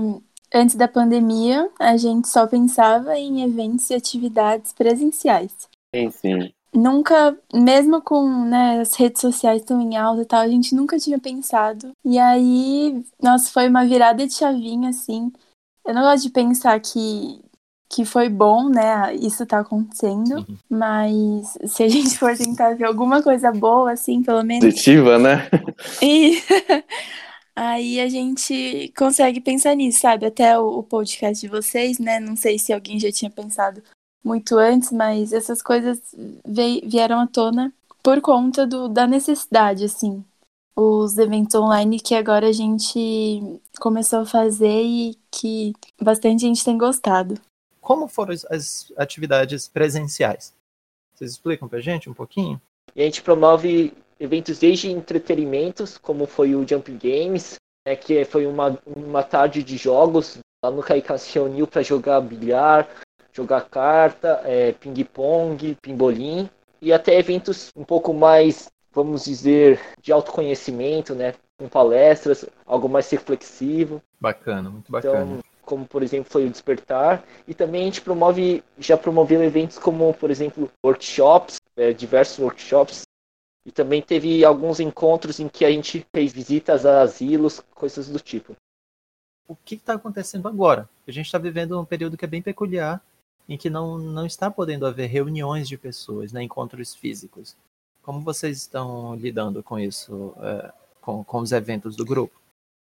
antes 0.53 0.75
da 0.75 0.89
pandemia 0.89 1.71
a 1.79 1.97
gente 1.97 2.29
só 2.29 2.49
pensava 2.49 3.17
em 3.17 3.45
eventos 3.45 3.89
e 3.91 3.95
atividades 3.95 4.73
presenciais. 4.73 5.53
Sim, 5.95 6.11
sim. 6.11 6.53
Nunca, 6.75 7.37
mesmo 7.53 8.03
com 8.03 8.45
né, 8.45 8.81
as 8.81 8.95
redes 8.95 9.21
sociais 9.21 9.63
tão 9.63 9.81
em 9.81 9.97
alta 9.97 10.23
e 10.23 10.27
tal, 10.27 10.41
a 10.41 10.49
gente 10.49 10.75
nunca 10.75 10.99
tinha 10.99 11.19
pensado. 11.19 11.93
E 12.05 12.19
aí, 12.19 13.03
nossa, 13.23 13.51
foi 13.51 13.69
uma 13.69 13.85
virada 13.87 14.27
de 14.27 14.35
chavinha, 14.35 14.91
assim. 14.91 15.33
Eu 15.87 15.95
não 15.95 16.03
gosto 16.03 16.25
de 16.25 16.31
pensar 16.31 16.79
que, 16.81 17.41
que 17.91 18.05
foi 18.05 18.29
bom, 18.29 18.69
né, 18.69 19.15
isso 19.15 19.47
tá 19.47 19.61
acontecendo, 19.61 20.39
Uhum. 20.39 20.57
mas 20.71 21.57
se 21.67 21.83
a 21.83 21.89
gente 21.89 22.19
for 22.19 22.37
tentar 22.37 22.75
ver 22.75 22.85
alguma 22.87 23.23
coisa 23.23 23.53
boa, 23.53 23.93
assim, 23.93 24.23
pelo 24.23 24.43
menos. 24.43 24.65
Positiva, 24.65 25.19
né? 25.19 25.49
E 26.03 26.43
aí 27.55 28.01
a 28.01 28.09
gente 28.09 28.93
consegue 28.97 29.41
pensar 29.41 29.75
nisso, 29.75 30.01
sabe? 30.01 30.27
Até 30.27 30.59
o, 30.59 30.79
o 30.79 30.83
podcast 30.83 31.41
de 31.41 31.49
vocês, 31.49 31.99
né? 31.99 32.19
Não 32.19 32.35
sei 32.35 32.59
se 32.59 32.73
alguém 32.73 32.99
já 32.99 33.13
tinha 33.13 33.31
pensado 33.31 33.83
muito 34.25 34.57
antes, 34.59 34.91
mas 34.91 35.33
essas 35.33 35.61
coisas 35.61 36.01
vieram 36.85 37.21
à 37.21 37.27
tona 37.27 37.73
por 38.03 38.21
conta 38.21 38.67
do, 38.67 38.89
da 38.89 39.07
necessidade, 39.07 39.85
assim. 39.85 40.25
Os 40.77 41.19
eventos 41.19 41.55
online 41.55 42.01
que 42.01 42.15
agora 42.15 42.49
a 42.49 42.53
gente 42.53 43.61
começou 43.79 44.21
a 44.21 44.27
fazer 44.27 44.83
e 44.83 45.17
que 45.31 45.73
bastante 46.01 46.41
gente 46.41 46.65
tem 46.65 46.77
gostado. 46.77 47.41
Como 47.81 48.09
foram 48.09 48.35
as, 48.51 48.93
atividades 48.97 49.69
presenciais? 49.69 50.53
Vocês 51.15 51.33
explicam 51.33 51.69
pra 51.69 51.81
gente 51.81 52.11
um 52.11 52.15
pouquinho? 52.15 52.61
E 52.97 53.03
a 53.03 53.05
gente 53.05 53.23
promove 53.23 53.93
eventos 54.19 54.59
desde 54.59 54.91
entretenimentos, 54.91 55.97
como 55.99 56.27
foi 56.27 56.55
o 56.55 56.67
Jump 56.67 56.91
Games, 56.93 57.57
né, 57.87 57.95
que 57.95 58.25
foi 58.25 58.47
uma, 58.47 58.79
uma 58.87 59.23
tarde 59.23 59.63
de 59.63 59.77
jogos. 59.77 60.39
Lá 60.65 60.71
no 60.71 60.83
Kaikan 60.83 61.19
se 61.19 61.35
reuniu 61.35 61.67
para 61.67 61.83
jogar 61.83 62.21
bilhar, 62.21 62.89
jogar 63.35 63.63
carta, 63.63 64.41
é, 64.45 64.73
ping-pong, 64.73 65.77
pimbolim. 65.83 66.49
E 66.81 66.93
até 66.93 67.19
eventos 67.19 67.71
um 67.75 67.85
pouco 67.85 68.15
mais, 68.15 68.71
vamos 68.93 69.25
dizer, 69.25 69.81
de 70.01 70.13
autoconhecimento, 70.13 71.15
né? 71.15 71.35
Com 71.59 71.69
palestras, 71.69 72.47
algo 72.65 72.89
mais 72.89 73.11
reflexivo. 73.11 74.01
Bacana, 74.21 74.71
muito 74.71 74.91
bacana. 74.91 75.25
Então, 75.25 75.41
como 75.63 75.87
por 75.87 76.03
exemplo 76.03 76.31
foi 76.31 76.47
o 76.47 76.51
Despertar. 76.51 77.25
E 77.49 77.55
também 77.55 77.83
a 77.83 77.85
gente 77.87 78.03
promove, 78.03 78.63
já 78.79 78.97
promoveu 78.97 79.43
eventos 79.43 79.79
como, 79.79 80.13
por 80.15 80.31
exemplo, 80.31 80.71
workshops, 80.85 81.57
é, 81.77 81.93
diversos 81.93 82.39
workshops. 82.39 83.03
E 83.67 83.73
também 83.73 84.03
teve 84.03 84.45
alguns 84.45 84.79
encontros 84.79 85.41
em 85.41 85.49
que 85.49 85.65
a 85.65 85.71
gente 85.71 86.07
fez 86.15 86.33
visitas 86.33 86.85
a 86.85 87.01
asilos, 87.01 87.63
coisas 87.75 88.09
do 88.09 88.21
tipo. 88.21 88.55
o 89.49 89.57
que 89.57 89.77
está 89.77 89.95
acontecendo 89.95 90.47
agora? 90.49 90.89
A 91.09 91.11
gente 91.11 91.27
está 91.27 91.39
vivendo 91.39 91.81
um 91.81 91.85
período 91.85 92.17
que 92.17 92.27
é 92.27 92.29
bem 92.29 92.43
peculiar, 92.43 93.03
em 93.49 93.57
que 93.57 93.69
não, 93.69 93.99
não 93.99 94.27
está 94.27 94.51
podendo 94.51 94.87
haver 94.87 95.09
reuniões 95.09 95.69
de 95.69 95.77
pessoas, 95.77 96.33
né, 96.33 96.43
encontros 96.43 96.95
físicos. 96.95 97.57
Como 98.03 98.21
vocês 98.21 98.59
estão 98.59 99.15
lidando 99.15 99.63
com 99.63 99.79
isso, 99.79 100.35
é, 100.39 100.73
com, 101.01 101.25
com 101.25 101.39
os 101.39 101.53
eventos 101.53 101.97
do 101.97 102.05
grupo? 102.05 102.35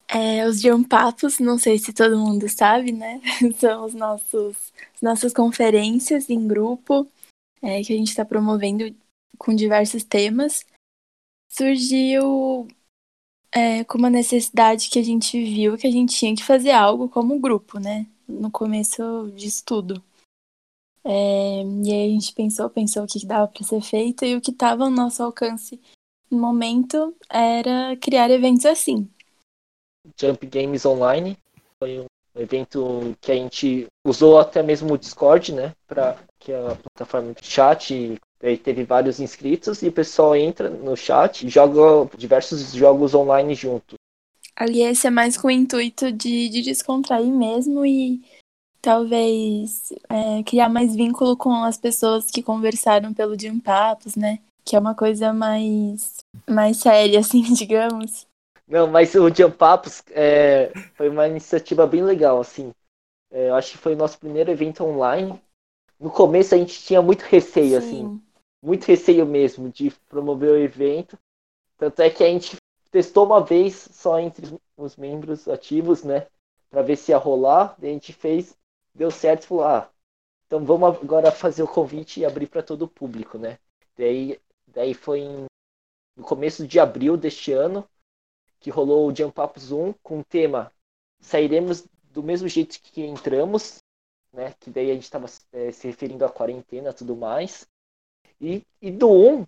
É, 0.08 0.46
os 0.46 0.60
Jumpapos, 0.60 1.38
não 1.40 1.58
sei 1.58 1.78
se 1.78 1.92
todo 1.92 2.18
mundo 2.18 2.48
sabe, 2.48 2.92
né? 2.92 3.20
São 3.58 3.84
os 3.84 3.94
nossos, 3.94 4.72
as 4.94 5.02
nossas 5.02 5.32
conferências 5.32 6.30
em 6.30 6.46
grupo 6.46 7.06
é, 7.60 7.82
que 7.82 7.92
a 7.92 7.96
gente 7.96 8.08
está 8.08 8.24
promovendo 8.24 8.94
com 9.36 9.54
diversos 9.54 10.04
temas. 10.04 10.64
Surgiu 11.50 12.68
é, 13.52 13.84
com 13.84 13.98
uma 13.98 14.10
necessidade 14.10 14.88
que 14.90 14.98
a 14.98 15.02
gente 15.02 15.42
viu 15.42 15.76
que 15.76 15.86
a 15.86 15.90
gente 15.90 16.14
tinha 16.14 16.36
que 16.36 16.44
fazer 16.44 16.72
algo 16.72 17.08
como 17.08 17.38
grupo, 17.40 17.78
né? 17.80 18.06
No 18.28 18.50
começo 18.50 19.32
disso 19.34 19.64
tudo. 19.64 20.02
É, 21.08 21.62
e 21.84 21.92
aí 21.92 22.10
a 22.10 22.12
gente 22.14 22.32
pensou, 22.32 22.68
pensou 22.68 23.04
o 23.04 23.06
que 23.06 23.24
dava 23.24 23.46
para 23.46 23.64
ser 23.64 23.80
feito 23.80 24.24
e 24.24 24.34
o 24.34 24.40
que 24.40 24.50
estava 24.50 24.82
ao 24.82 24.90
nosso 24.90 25.22
alcance 25.22 25.80
no 26.28 26.36
momento 26.36 27.14
era 27.30 27.96
criar 28.00 28.28
eventos 28.28 28.66
assim. 28.66 29.08
Jump 30.20 30.44
Games 30.46 30.84
Online 30.84 31.38
foi 31.78 32.00
um 32.00 32.06
evento 32.40 33.16
que 33.20 33.30
a 33.30 33.36
gente 33.36 33.86
usou 34.04 34.36
até 34.40 34.64
mesmo 34.64 34.94
o 34.94 34.98
Discord, 34.98 35.52
né? 35.52 35.72
Para 35.86 36.18
que 36.40 36.50
é 36.50 36.58
a 36.58 36.74
plataforma 36.74 37.32
de 37.34 37.46
chat. 37.46 37.94
E 37.94 38.18
aí 38.42 38.58
teve 38.58 38.82
vários 38.82 39.20
inscritos 39.20 39.82
e 39.82 39.88
o 39.88 39.92
pessoal 39.92 40.34
entra 40.34 40.68
no 40.68 40.96
chat 40.96 41.46
e 41.46 41.48
joga 41.48 42.10
diversos 42.16 42.72
jogos 42.72 43.14
online 43.14 43.54
junto. 43.54 43.94
Ali 44.56 44.82
esse 44.82 45.06
é 45.06 45.10
mais 45.10 45.36
com 45.36 45.48
o 45.48 45.50
intuito 45.50 46.10
de, 46.10 46.48
de 46.48 46.62
descontrair 46.62 47.32
mesmo 47.32 47.84
e 47.86 48.24
talvez 48.86 49.92
é, 50.08 50.44
criar 50.44 50.68
mais 50.68 50.94
vínculo 50.94 51.36
com 51.36 51.64
as 51.64 51.76
pessoas 51.76 52.30
que 52.30 52.40
conversaram 52.40 53.12
pelo 53.12 53.36
Jam 53.36 53.58
Papos, 53.58 54.14
né? 54.14 54.38
Que 54.64 54.76
é 54.76 54.78
uma 54.78 54.94
coisa 54.94 55.32
mais, 55.32 56.18
mais 56.48 56.76
séria, 56.76 57.18
assim, 57.20 57.42
digamos. 57.52 58.28
Não, 58.68 58.86
mas 58.86 59.12
o 59.16 59.28
Jump 59.28 59.56
Papos 59.56 60.04
é, 60.10 60.72
foi 60.94 61.08
uma 61.08 61.26
iniciativa 61.26 61.84
bem 61.84 62.02
legal, 62.02 62.40
assim. 62.40 62.72
É, 63.30 63.48
eu 63.48 63.56
acho 63.56 63.72
que 63.72 63.78
foi 63.78 63.94
o 63.94 63.96
nosso 63.96 64.20
primeiro 64.20 64.52
evento 64.52 64.84
online. 64.84 65.40
No 65.98 66.10
começo 66.10 66.54
a 66.54 66.58
gente 66.58 66.80
tinha 66.80 67.02
muito 67.02 67.22
receio, 67.22 67.78
assim. 67.78 68.04
Sim. 68.04 68.22
Muito 68.62 68.84
receio 68.84 69.26
mesmo 69.26 69.68
de 69.68 69.90
promover 70.08 70.50
o 70.50 70.58
evento. 70.58 71.18
Tanto 71.76 72.00
é 72.02 72.08
que 72.08 72.22
a 72.22 72.28
gente 72.28 72.56
testou 72.92 73.26
uma 73.26 73.40
vez 73.40 73.88
só 73.92 74.20
entre 74.20 74.46
os 74.76 74.96
membros 74.96 75.48
ativos, 75.48 76.04
né? 76.04 76.28
Pra 76.70 76.82
ver 76.82 76.96
se 76.96 77.10
ia 77.10 77.18
rolar. 77.18 77.76
A 77.80 77.86
gente 77.86 78.12
fez, 78.12 78.56
deu 78.96 79.10
certo 79.10 79.44
e 79.44 79.46
falou, 79.46 79.64
ah, 79.64 79.90
então 80.46 80.64
vamos 80.64 80.96
agora 80.96 81.30
fazer 81.30 81.62
o 81.62 81.68
convite 81.68 82.20
e 82.20 82.24
abrir 82.24 82.48
para 82.48 82.62
todo 82.62 82.82
o 82.82 82.88
público, 82.88 83.38
né? 83.38 83.58
Daí, 83.96 84.40
daí 84.66 84.94
foi 84.94 85.20
em, 85.20 85.46
no 86.16 86.24
começo 86.24 86.66
de 86.66 86.80
abril 86.80 87.16
deste 87.16 87.52
ano 87.52 87.88
que 88.58 88.70
rolou 88.70 89.06
o 89.06 89.14
Jump 89.14 89.38
Up 89.40 89.60
Zoom 89.60 89.92
com 90.02 90.20
o 90.20 90.24
tema 90.24 90.72
Sairemos 91.20 91.86
do 92.10 92.22
mesmo 92.22 92.48
jeito 92.48 92.80
que 92.80 93.02
entramos, 93.02 93.78
né? 94.32 94.54
Que 94.58 94.70
daí 94.70 94.90
a 94.90 94.94
gente 94.94 95.04
estava 95.04 95.26
é, 95.52 95.70
se 95.72 95.86
referindo 95.86 96.24
à 96.24 96.30
quarentena 96.30 96.90
e 96.90 96.94
tudo 96.94 97.16
mais. 97.16 97.68
E, 98.40 98.62
e 98.80 98.90
do 98.90 99.10
1, 99.10 99.46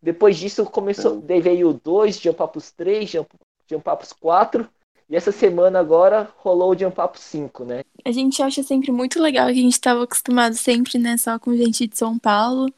depois 0.00 0.36
disso 0.36 0.64
começou, 0.66 1.20
daí 1.20 1.40
veio 1.40 1.70
o 1.70 1.74
2, 1.74 2.18
Jump 2.18 2.42
Up 2.42 2.58
3, 2.76 3.08
Jump, 3.08 3.34
Jump 3.68 3.88
Up 3.88 4.04
4, 4.20 4.68
e 5.12 5.16
essa 5.16 5.30
semana 5.30 5.78
agora 5.78 6.32
rolou 6.38 6.70
o 6.72 6.78
Jump 6.78 6.98
Up 6.98 7.20
5, 7.20 7.66
né? 7.66 7.84
A 8.02 8.10
gente 8.10 8.42
acha 8.42 8.62
sempre 8.62 8.90
muito 8.90 9.20
legal 9.20 9.48
que 9.48 9.58
a 9.58 9.62
gente 9.62 9.74
estava 9.74 10.04
acostumado 10.04 10.54
sempre, 10.54 10.98
né, 10.98 11.18
só 11.18 11.38
com 11.38 11.54
gente 11.54 11.86
de 11.86 11.98
São 11.98 12.18
Paulo. 12.18 12.72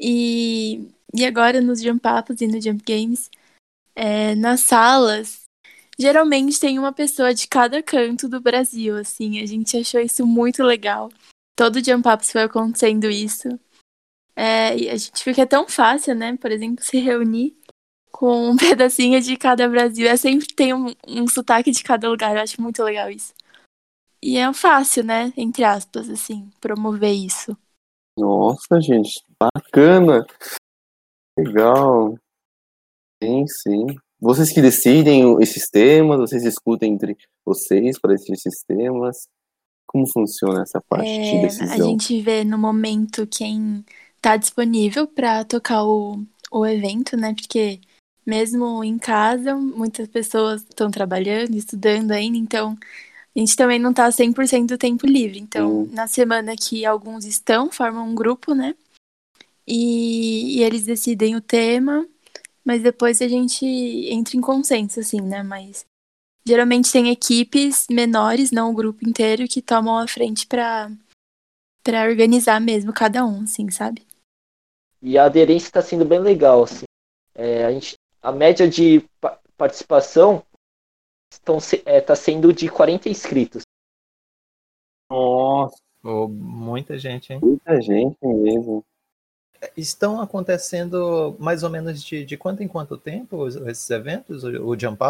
E, 0.00 0.88
e 1.14 1.26
agora 1.26 1.60
nos 1.60 1.82
Jump 1.82 2.00
Ups 2.08 2.40
e 2.40 2.46
no 2.46 2.58
Jump 2.58 2.82
Games, 2.90 3.30
é, 3.94 4.34
nas 4.34 4.60
salas, 4.60 5.42
geralmente 5.98 6.58
tem 6.58 6.78
uma 6.78 6.90
pessoa 6.90 7.34
de 7.34 7.46
cada 7.46 7.82
canto 7.82 8.30
do 8.30 8.40
Brasil, 8.40 8.96
assim. 8.96 9.38
A 9.42 9.46
gente 9.46 9.76
achou 9.76 10.00
isso 10.00 10.26
muito 10.26 10.62
legal. 10.62 11.10
Todo 11.54 11.84
Jump 11.84 12.08
Ups 12.08 12.32
foi 12.32 12.44
acontecendo 12.44 13.10
isso. 13.10 13.60
É, 14.34 14.74
e 14.74 14.88
a 14.88 14.96
gente 14.96 15.22
fica 15.22 15.46
tão 15.46 15.68
fácil, 15.68 16.14
né? 16.14 16.34
Por 16.38 16.50
exemplo, 16.50 16.82
se 16.82 16.98
reunir 16.98 17.54
com 18.12 18.50
um 18.50 18.56
pedacinho 18.56 19.20
de 19.20 19.36
cada 19.36 19.68
Brasil. 19.68 20.06
É 20.06 20.16
sempre 20.16 20.46
tem 20.54 20.74
um, 20.74 20.94
um 21.08 21.26
sotaque 21.26 21.70
de 21.70 21.82
cada 21.82 22.08
lugar. 22.08 22.36
Eu 22.36 22.42
acho 22.42 22.60
muito 22.60 22.82
legal 22.84 23.10
isso. 23.10 23.32
E 24.22 24.36
é 24.36 24.52
fácil, 24.52 25.02
né? 25.02 25.32
Entre 25.36 25.64
aspas, 25.64 26.08
assim, 26.08 26.48
promover 26.60 27.12
isso. 27.12 27.56
Nossa, 28.16 28.80
gente, 28.80 29.24
bacana. 29.40 30.24
Legal. 31.36 32.14
Sim, 33.22 33.46
sim. 33.48 33.86
Vocês 34.20 34.52
que 34.52 34.62
decidem 34.62 35.36
esses 35.42 35.68
temas, 35.68 36.20
vocês 36.20 36.44
discutem 36.44 36.92
entre 36.92 37.16
vocês 37.44 37.98
para 37.98 38.14
esses 38.14 38.62
temas. 38.64 39.26
Como 39.86 40.06
funciona 40.06 40.62
essa 40.62 40.80
parte 40.88 41.04
de 41.04 41.10
É, 41.10 41.38
a 41.38 41.40
decisão? 41.40 41.90
gente 41.90 42.20
vê 42.22 42.44
no 42.44 42.56
momento 42.56 43.26
quem 43.26 43.84
tá 44.20 44.36
disponível 44.36 45.08
para 45.08 45.44
tocar 45.44 45.84
o, 45.84 46.24
o 46.50 46.64
evento, 46.64 47.16
né? 47.16 47.34
Porque 47.34 47.80
mesmo 48.24 48.82
em 48.84 48.98
casa, 48.98 49.54
muitas 49.54 50.08
pessoas 50.08 50.62
estão 50.62 50.90
trabalhando, 50.90 51.54
estudando 51.54 52.12
ainda, 52.12 52.38
então 52.38 52.76
a 53.34 53.38
gente 53.38 53.56
também 53.56 53.78
não 53.78 53.92
tá 53.92 54.08
100% 54.08 54.66
do 54.66 54.78
tempo 54.78 55.06
livre. 55.06 55.38
Então, 55.38 55.86
Sim. 55.86 55.94
na 55.94 56.06
semana 56.06 56.54
que 56.56 56.84
alguns 56.84 57.24
estão, 57.24 57.70
formam 57.70 58.08
um 58.08 58.14
grupo, 58.14 58.54
né? 58.54 58.74
E, 59.66 60.58
e 60.58 60.62
eles 60.62 60.84
decidem 60.84 61.36
o 61.36 61.40
tema, 61.40 62.06
mas 62.64 62.82
depois 62.82 63.22
a 63.22 63.28
gente 63.28 63.64
entra 63.64 64.36
em 64.36 64.40
consenso, 64.40 65.00
assim, 65.00 65.20
né? 65.20 65.42
Mas 65.42 65.84
geralmente 66.46 66.92
tem 66.92 67.10
equipes 67.10 67.86
menores, 67.90 68.50
não 68.50 68.70
o 68.70 68.74
grupo 68.74 69.08
inteiro, 69.08 69.48
que 69.48 69.62
tomam 69.62 69.98
a 69.98 70.06
frente 70.06 70.46
para 70.46 70.90
para 71.84 72.04
organizar 72.04 72.60
mesmo 72.60 72.92
cada 72.92 73.24
um, 73.26 73.42
assim, 73.42 73.68
sabe? 73.68 74.06
E 75.02 75.18
a 75.18 75.24
aderência 75.24 75.66
está 75.66 75.82
sendo 75.82 76.04
bem 76.04 76.20
legal, 76.20 76.62
assim. 76.62 76.84
É, 77.34 77.64
a, 77.64 77.72
gente, 77.72 77.96
a 78.22 78.32
média 78.32 78.68
de 78.68 79.00
pa- 79.20 79.38
participação 79.56 80.44
estão, 81.32 81.58
se- 81.60 81.82
é, 81.84 82.00
tá 82.00 82.14
sendo 82.14 82.52
de 82.52 82.68
40 82.68 83.08
inscritos. 83.08 83.62
Nossa, 85.10 85.76
Ô, 86.04 86.26
muita 86.26 86.98
gente, 86.98 87.32
hein? 87.32 87.38
muita 87.40 87.80
gente 87.80 88.16
mesmo. 88.26 88.84
estão 89.76 90.20
acontecendo 90.20 91.36
mais 91.38 91.62
ou 91.62 91.70
menos 91.70 92.02
de, 92.02 92.24
de 92.24 92.36
quanto 92.36 92.62
em 92.62 92.68
quanto 92.68 92.96
tempo 92.98 93.46
esses 93.68 93.88
eventos, 93.90 94.42
o, 94.44 94.78
Jump? 94.78 95.00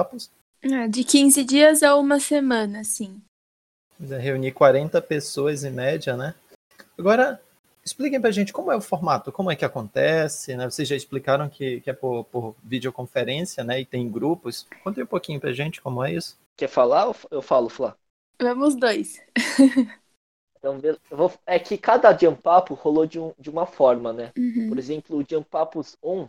Ah, 0.64 0.86
de 0.88 1.04
15 1.04 1.44
dias 1.44 1.82
a 1.82 1.94
uma 1.96 2.18
semana, 2.18 2.82
sim. 2.84 3.22
É, 4.10 4.18
reunir 4.18 4.52
40 4.52 5.00
pessoas 5.00 5.64
em 5.64 5.70
média, 5.70 6.16
né? 6.16 6.34
Agora, 6.98 7.40
expliquem 7.84 8.20
pra 8.20 8.30
gente 8.30 8.52
como 8.52 8.70
é 8.70 8.76
o 8.76 8.80
formato, 8.80 9.32
como 9.32 9.50
é 9.50 9.56
que 9.56 9.64
acontece, 9.64 10.56
né? 10.56 10.68
Vocês 10.68 10.88
já 10.88 10.96
explicaram 10.96 11.48
que, 11.48 11.80
que 11.80 11.90
é 11.90 11.92
por, 11.92 12.24
por 12.24 12.56
videoconferência, 12.62 13.64
né? 13.64 13.80
E 13.80 13.84
tem 13.84 14.10
grupos. 14.10 14.66
Contem 14.82 15.04
um 15.04 15.06
pouquinho 15.06 15.40
pra 15.40 15.52
gente 15.52 15.80
como 15.80 16.02
é 16.04 16.12
isso. 16.12 16.38
Quer 16.56 16.68
falar 16.68 17.06
ou 17.06 17.16
eu 17.30 17.42
falo, 17.42 17.68
Flá? 17.68 17.96
Vamos 18.40 18.74
dois. 18.76 19.20
Então, 20.62 20.80
vou... 21.10 21.32
é 21.44 21.58
que 21.58 21.76
cada 21.76 22.16
Jump 22.16 22.40
Up 22.48 22.72
rolou 22.74 23.04
de, 23.04 23.18
um, 23.18 23.34
de 23.36 23.50
uma 23.50 23.66
forma, 23.66 24.12
né? 24.12 24.32
Uhum. 24.38 24.68
Por 24.68 24.78
exemplo, 24.78 25.18
o 25.18 25.26
Jump 25.28 25.48
Upos 25.56 25.96
1, 26.00 26.28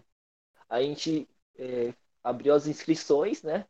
a 0.67 0.81
gente 0.81 1.27
é, 1.55 1.93
abriu 2.23 2.55
as 2.55 2.65
inscrições, 2.65 3.43
né? 3.43 3.63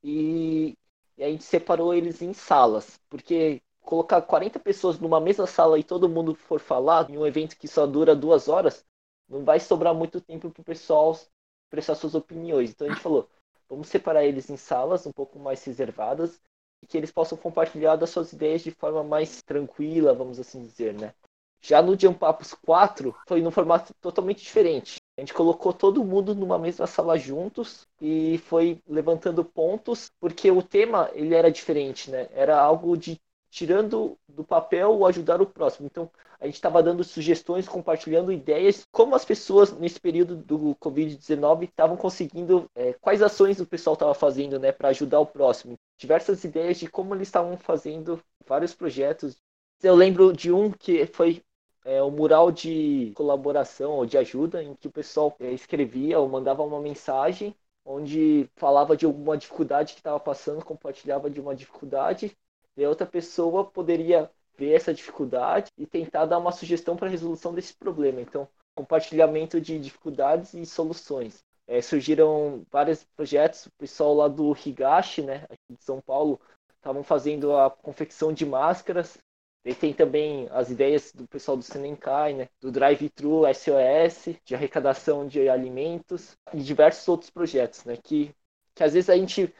E, 0.00 0.78
e, 1.18 1.24
a 1.24 1.28
gente 1.28 1.42
separou 1.42 1.92
eles 1.92 2.22
em 2.22 2.32
salas. 2.32 3.00
Porque 3.08 3.60
colocar 3.82 4.22
40 4.22 4.58
pessoas 4.58 4.98
numa 4.98 5.20
mesma 5.20 5.46
sala 5.46 5.78
e 5.78 5.84
todo 5.84 6.08
mundo 6.08 6.34
for 6.34 6.60
falar 6.60 7.10
em 7.10 7.18
um 7.18 7.26
evento 7.26 7.56
que 7.56 7.66
só 7.68 7.86
dura 7.86 8.14
duas 8.14 8.48
horas, 8.48 8.84
não 9.28 9.44
vai 9.44 9.60
sobrar 9.60 9.94
muito 9.94 10.20
tempo 10.20 10.50
para 10.50 10.60
o 10.60 10.64
pessoal 10.64 11.16
expressar 11.64 11.94
suas 11.94 12.14
opiniões. 12.14 12.70
Então 12.70 12.86
a 12.86 12.90
gente 12.90 13.02
falou, 13.02 13.28
vamos 13.68 13.88
separar 13.88 14.24
eles 14.24 14.50
em 14.50 14.56
salas 14.56 15.06
um 15.06 15.12
pouco 15.12 15.38
mais 15.38 15.64
reservadas 15.64 16.40
e 16.82 16.86
que 16.86 16.96
eles 16.96 17.12
possam 17.12 17.38
compartilhar 17.38 17.96
das 17.96 18.10
suas 18.10 18.32
ideias 18.32 18.62
de 18.62 18.70
forma 18.70 19.04
mais 19.04 19.42
tranquila, 19.42 20.14
vamos 20.14 20.38
assim 20.38 20.62
dizer, 20.62 20.94
né? 20.94 21.14
Já 21.62 21.82
no 21.82 21.98
Jump 21.98 22.24
Ups 22.24 22.54
4 22.54 23.14
foi 23.28 23.42
num 23.42 23.50
formato 23.50 23.92
totalmente 24.00 24.42
diferente. 24.42 24.98
A 25.16 25.20
gente 25.20 25.34
colocou 25.34 25.74
todo 25.74 26.02
mundo 26.02 26.34
numa 26.34 26.58
mesma 26.58 26.86
sala 26.86 27.18
juntos 27.18 27.86
e 28.00 28.38
foi 28.38 28.82
levantando 28.88 29.44
pontos, 29.44 30.10
porque 30.18 30.50
o 30.50 30.62
tema 30.62 31.10
ele 31.12 31.34
era 31.34 31.52
diferente, 31.52 32.10
né? 32.10 32.28
Era 32.32 32.58
algo 32.58 32.96
de 32.96 33.20
tirando 33.50 34.16
do 34.28 34.44
papel 34.44 34.96
o 34.96 35.06
ajudar 35.06 35.42
o 35.42 35.46
próximo. 35.46 35.86
Então, 35.86 36.10
a 36.40 36.46
gente 36.46 36.54
estava 36.54 36.82
dando 36.82 37.04
sugestões, 37.04 37.68
compartilhando 37.68 38.32
ideias, 38.32 38.86
como 38.90 39.14
as 39.14 39.24
pessoas 39.24 39.72
nesse 39.72 40.00
período 40.00 40.36
do 40.36 40.74
Covid-19 40.76 41.64
estavam 41.64 41.96
conseguindo, 41.96 42.70
é, 42.74 42.94
quais 42.94 43.20
ações 43.22 43.60
o 43.60 43.66
pessoal 43.66 43.94
estava 43.94 44.14
fazendo 44.14 44.58
né, 44.58 44.72
para 44.72 44.88
ajudar 44.88 45.20
o 45.20 45.26
próximo. 45.26 45.78
Diversas 45.98 46.42
ideias 46.44 46.78
de 46.78 46.88
como 46.88 47.14
eles 47.14 47.28
estavam 47.28 47.56
fazendo 47.58 48.22
vários 48.46 48.74
projetos. 48.74 49.36
Eu 49.82 49.94
lembro 49.94 50.32
de 50.32 50.50
um 50.50 50.70
que 50.70 51.04
foi 51.06 51.42
é, 51.84 52.00
mural 52.02 52.50
de 52.50 53.12
colaboração 53.14 53.92
ou 53.92 54.06
de 54.06 54.16
ajuda, 54.16 54.62
em 54.62 54.74
que 54.74 54.88
o 54.88 54.92
pessoal 54.92 55.36
é, 55.40 55.52
escrevia 55.52 56.18
ou 56.18 56.28
mandava 56.28 56.62
uma 56.62 56.80
mensagem 56.80 57.54
onde 57.84 58.48
falava 58.56 58.96
de 58.96 59.04
alguma 59.06 59.36
dificuldade 59.36 59.94
que 59.94 60.00
estava 60.00 60.20
passando, 60.20 60.64
compartilhava 60.64 61.30
de 61.30 61.40
uma 61.40 61.54
dificuldade, 61.54 62.36
e 62.80 62.84
a 62.84 62.88
outra 62.88 63.06
pessoa 63.06 63.64
poderia 63.64 64.30
ver 64.56 64.72
essa 64.74 64.92
dificuldade 64.92 65.70
e 65.76 65.86
tentar 65.86 66.26
dar 66.26 66.38
uma 66.38 66.52
sugestão 66.52 66.96
para 66.96 67.08
a 67.08 67.10
resolução 67.10 67.54
desse 67.54 67.74
problema. 67.74 68.20
Então, 68.20 68.48
compartilhamento 68.74 69.60
de 69.60 69.78
dificuldades 69.78 70.54
e 70.54 70.64
soluções. 70.64 71.44
É, 71.66 71.80
surgiram 71.80 72.64
vários 72.70 73.04
projetos, 73.16 73.66
o 73.66 73.70
pessoal 73.78 74.14
lá 74.14 74.28
do 74.28 74.56
Higashi, 74.56 75.22
né, 75.22 75.46
de 75.68 75.82
São 75.84 76.00
Paulo, 76.00 76.40
estavam 76.74 77.04
fazendo 77.04 77.56
a 77.56 77.70
confecção 77.70 78.32
de 78.32 78.44
máscaras. 78.44 79.18
E 79.62 79.74
tem 79.74 79.92
também 79.92 80.48
as 80.50 80.70
ideias 80.70 81.12
do 81.12 81.28
pessoal 81.28 81.56
do 81.56 81.62
Senenkai, 81.62 82.32
né, 82.32 82.48
do 82.60 82.72
Drive-Thru 82.72 83.42
SOS, 83.54 84.34
de 84.42 84.54
arrecadação 84.54 85.26
de 85.26 85.48
alimentos 85.50 86.34
e 86.54 86.62
diversos 86.62 87.06
outros 87.06 87.30
projetos, 87.30 87.84
né, 87.84 87.96
que, 88.02 88.34
que 88.74 88.82
às 88.82 88.94
vezes 88.94 89.10
a 89.10 89.16
gente 89.16 89.54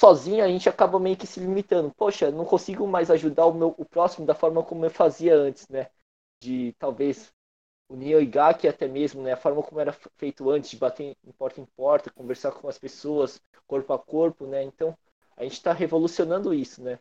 sozinho 0.00 0.42
a 0.42 0.48
gente 0.48 0.66
acaba 0.66 0.98
meio 0.98 1.16
que 1.16 1.26
se 1.26 1.38
limitando. 1.38 1.92
Poxa, 1.94 2.30
não 2.30 2.46
consigo 2.46 2.86
mais 2.86 3.10
ajudar 3.10 3.44
o, 3.44 3.52
meu, 3.52 3.74
o 3.76 3.84
próximo 3.84 4.26
da 4.26 4.34
forma 4.34 4.62
como 4.62 4.86
eu 4.86 4.90
fazia 4.90 5.36
antes, 5.36 5.68
né? 5.68 5.88
De 6.40 6.74
talvez 6.78 7.30
unir 7.86 8.16
o 8.16 8.20
IGAC 8.20 8.66
até 8.66 8.88
mesmo, 8.88 9.22
né? 9.22 9.32
A 9.32 9.36
forma 9.36 9.62
como 9.62 9.78
era 9.78 9.94
feito 10.16 10.48
antes, 10.48 10.70
de 10.70 10.78
bater 10.78 11.14
em 11.22 11.32
porta 11.32 11.60
em 11.60 11.66
porta, 11.76 12.10
conversar 12.10 12.50
com 12.52 12.66
as 12.66 12.78
pessoas, 12.78 13.38
corpo 13.66 13.92
a 13.92 13.98
corpo, 13.98 14.46
né? 14.46 14.62
Então, 14.62 14.96
a 15.36 15.42
gente 15.42 15.52
está 15.52 15.74
revolucionando 15.74 16.54
isso, 16.54 16.82
né? 16.82 16.98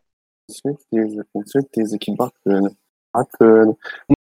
Com 0.50 0.76
certeza, 0.76 1.26
com 1.32 1.48
certeza, 1.48 1.98
que 1.98 2.14
bacana. 2.14 2.76
Bacana. 3.14 3.78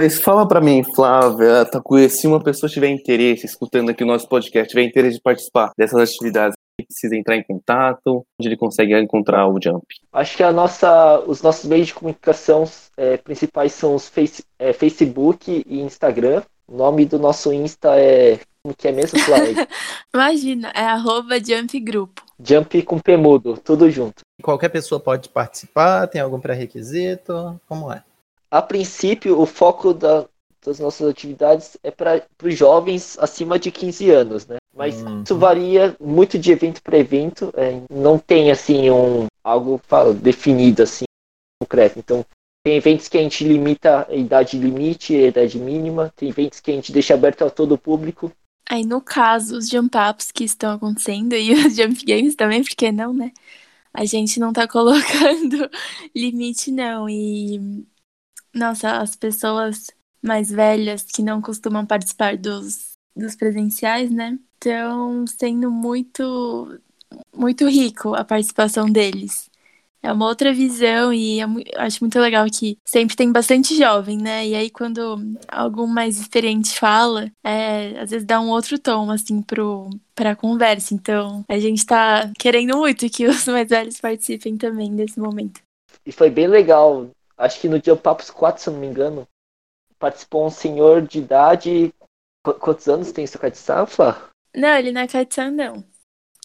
Mas 0.02 0.20
fala 0.20 0.48
para 0.48 0.60
mim, 0.60 0.84
Flávia, 0.96 1.64
Takuya, 1.66 2.10
se 2.10 2.26
uma 2.26 2.44
pessoa 2.44 2.70
tiver 2.70 2.90
interesse, 2.90 3.46
escutando 3.46 3.92
aqui 3.92 4.04
o 4.04 4.08
nosso 4.08 4.28
podcast, 4.28 4.70
tiver 4.70 4.84
interesse 4.84 5.18
de 5.18 5.22
participar 5.22 5.72
dessas 5.78 6.10
atividades, 6.10 6.58
precisa 6.94 7.16
entrar 7.16 7.36
em 7.36 7.44
contato? 7.44 8.26
Onde 8.40 8.48
ele 8.48 8.58
consegue 8.58 8.98
encontrar 8.98 9.48
o 9.48 9.60
Jump? 9.62 9.86
Acho 10.12 10.38
que 10.38 10.44
a 10.44 10.52
nossa, 10.52 11.20
os 11.22 11.42
nossos 11.42 11.66
meios 11.66 11.88
de 11.88 11.94
comunicação 11.94 12.64
é, 12.96 13.18
principais 13.18 13.74
são 13.74 13.96
os 13.96 14.08
face, 14.08 14.46
é, 14.58 14.72
Facebook 14.72 15.64
e 15.68 15.82
Instagram. 15.82 16.44
O 16.68 16.78
nome 16.78 17.06
do 17.06 17.20
nosso 17.20 17.52
Insta 17.52 18.00
é. 18.00 18.40
Como 18.62 18.74
que 18.78 18.88
é 18.88 18.94
mesmo, 18.94 19.20
Flávio? 19.20 19.56
Imagina, 20.14 20.72
é 20.74 20.86
arroba 20.86 21.38
Jump 21.38 21.78
Grupo. 21.82 22.22
Jump 22.40 22.82
com 22.84 22.98
P 22.98 23.18
mudo, 23.18 23.58
tudo 23.58 23.92
junto. 23.92 24.22
Qualquer 24.42 24.70
pessoa 24.70 25.02
pode 25.02 25.28
participar? 25.28 26.08
Tem 26.08 26.22
algum 26.22 26.40
pré-requisito? 26.40 27.60
Como 27.68 27.92
é? 27.92 28.02
A 28.50 28.62
princípio, 28.62 29.38
o 29.38 29.46
foco 29.46 29.94
da, 29.94 30.26
das 30.66 30.80
nossas 30.80 31.10
atividades 31.10 31.78
é 31.84 31.92
para 31.92 32.24
os 32.42 32.58
jovens 32.58 33.18
acima 33.20 33.60
de 33.60 33.70
15 33.70 34.10
anos, 34.12 34.48
né? 34.48 34.58
Mas 34.76 35.02
uhum. 35.02 35.22
isso 35.22 35.38
varia 35.38 35.96
muito 36.00 36.38
de 36.40 36.52
evento 36.52 36.82
para 36.82 36.98
evento, 36.98 37.54
é, 37.56 37.82
não 37.92 38.18
tem 38.18 38.50
assim 38.50 38.90
um 38.90 39.28
algo 39.44 39.80
definido 40.22 40.84
assim 40.84 41.06
concreto. 41.62 42.00
Então 42.00 42.26
tem 42.66 42.78
eventos 42.78 43.08
que 43.08 43.18
a 43.18 43.22
gente 43.22 43.44
limita 43.44 44.08
a 44.10 44.16
idade 44.16 44.58
limite, 44.58 45.16
a 45.16 45.28
idade 45.28 45.60
mínima, 45.60 46.12
tem 46.16 46.30
eventos 46.30 46.60
que 46.60 46.72
a 46.72 46.74
gente 46.74 46.92
deixa 46.92 47.14
aberto 47.14 47.44
a 47.44 47.50
todo 47.50 47.74
o 47.74 47.78
público. 47.78 48.32
Aí 48.70 48.86
no 48.86 49.02
caso, 49.02 49.58
os 49.58 49.68
jump 49.68 49.96
ups 49.98 50.32
que 50.32 50.46
estão 50.46 50.74
acontecendo 50.74 51.34
e 51.34 51.54
os 51.68 51.76
jump 51.76 52.04
games 52.06 52.36
também, 52.36 52.64
porque 52.64 52.92
não, 52.92 53.14
né? 53.14 53.32
A 53.94 54.06
gente 54.06 54.40
não 54.40 54.52
tá 54.52 54.66
colocando 54.70 55.70
limite 56.16 56.72
não 56.72 57.08
e 57.08 57.86
nossa, 58.54 58.98
as 59.00 59.16
pessoas 59.16 59.88
mais 60.22 60.50
velhas 60.50 61.04
que 61.04 61.22
não 61.22 61.42
costumam 61.42 61.86
participar 61.86 62.38
dos, 62.38 62.92
dos 63.16 63.36
presenciais, 63.36 64.10
né? 64.10 64.40
Estão 64.64 65.28
sendo 65.28 65.70
muito, 65.70 66.80
muito 67.36 67.68
rico 67.68 68.16
a 68.16 68.24
participação 68.24 68.90
deles. 68.90 69.50
É 70.02 70.12
uma 70.12 70.26
outra 70.26 70.54
visão 70.54 71.14
e 71.14 71.42
é, 71.42 71.46
acho 71.78 72.02
muito 72.02 72.18
legal 72.18 72.46
que 72.50 72.78
sempre 72.86 73.14
tem 73.14 73.30
bastante 73.30 73.76
jovem, 73.76 74.18
né? 74.18 74.48
E 74.48 74.56
aí 74.56 74.70
quando 74.70 75.18
algum 75.50 75.86
mais 75.86 76.18
experiente 76.18 76.80
fala, 76.80 77.30
é, 77.44 78.00
às 78.00 78.12
vezes 78.12 78.26
dá 78.26 78.40
um 78.40 78.50
outro 78.50 78.80
tom, 78.80 79.12
assim, 79.12 79.42
pro, 79.42 79.90
pra 80.16 80.34
conversa. 80.34 80.94
Então, 80.94 81.44
a 81.50 81.60
gente 81.60 81.86
tá 81.86 82.32
querendo 82.40 82.78
muito 82.78 83.10
que 83.10 83.28
os 83.28 83.46
mais 83.48 83.68
velhos 83.68 84.00
participem 84.00 84.56
também 84.56 84.90
nesse 84.90 85.20
momento. 85.20 85.62
E 86.06 86.12
foi 86.14 86.30
bem 86.30 86.48
legal. 86.48 87.10
Acho 87.38 87.60
que 87.60 87.68
no 87.68 87.80
dia 87.80 87.98
Papos 87.98 88.30
4, 88.30 88.64
se 88.64 88.70
eu 88.70 88.74
não 88.74 88.80
me 88.80 88.88
engano, 88.88 89.28
participou 90.00 90.46
um 90.46 90.50
senhor 90.50 91.02
de 91.02 91.20
idade. 91.20 91.94
Qu 92.46 92.54
quantos 92.54 92.88
anos 92.88 93.12
tem 93.12 93.26
isso, 93.26 93.38
Flá? 93.88 94.33
Não, 94.56 94.76
ele 94.78 94.92
não 94.92 95.02
é 95.02 95.08
não. 95.52 95.84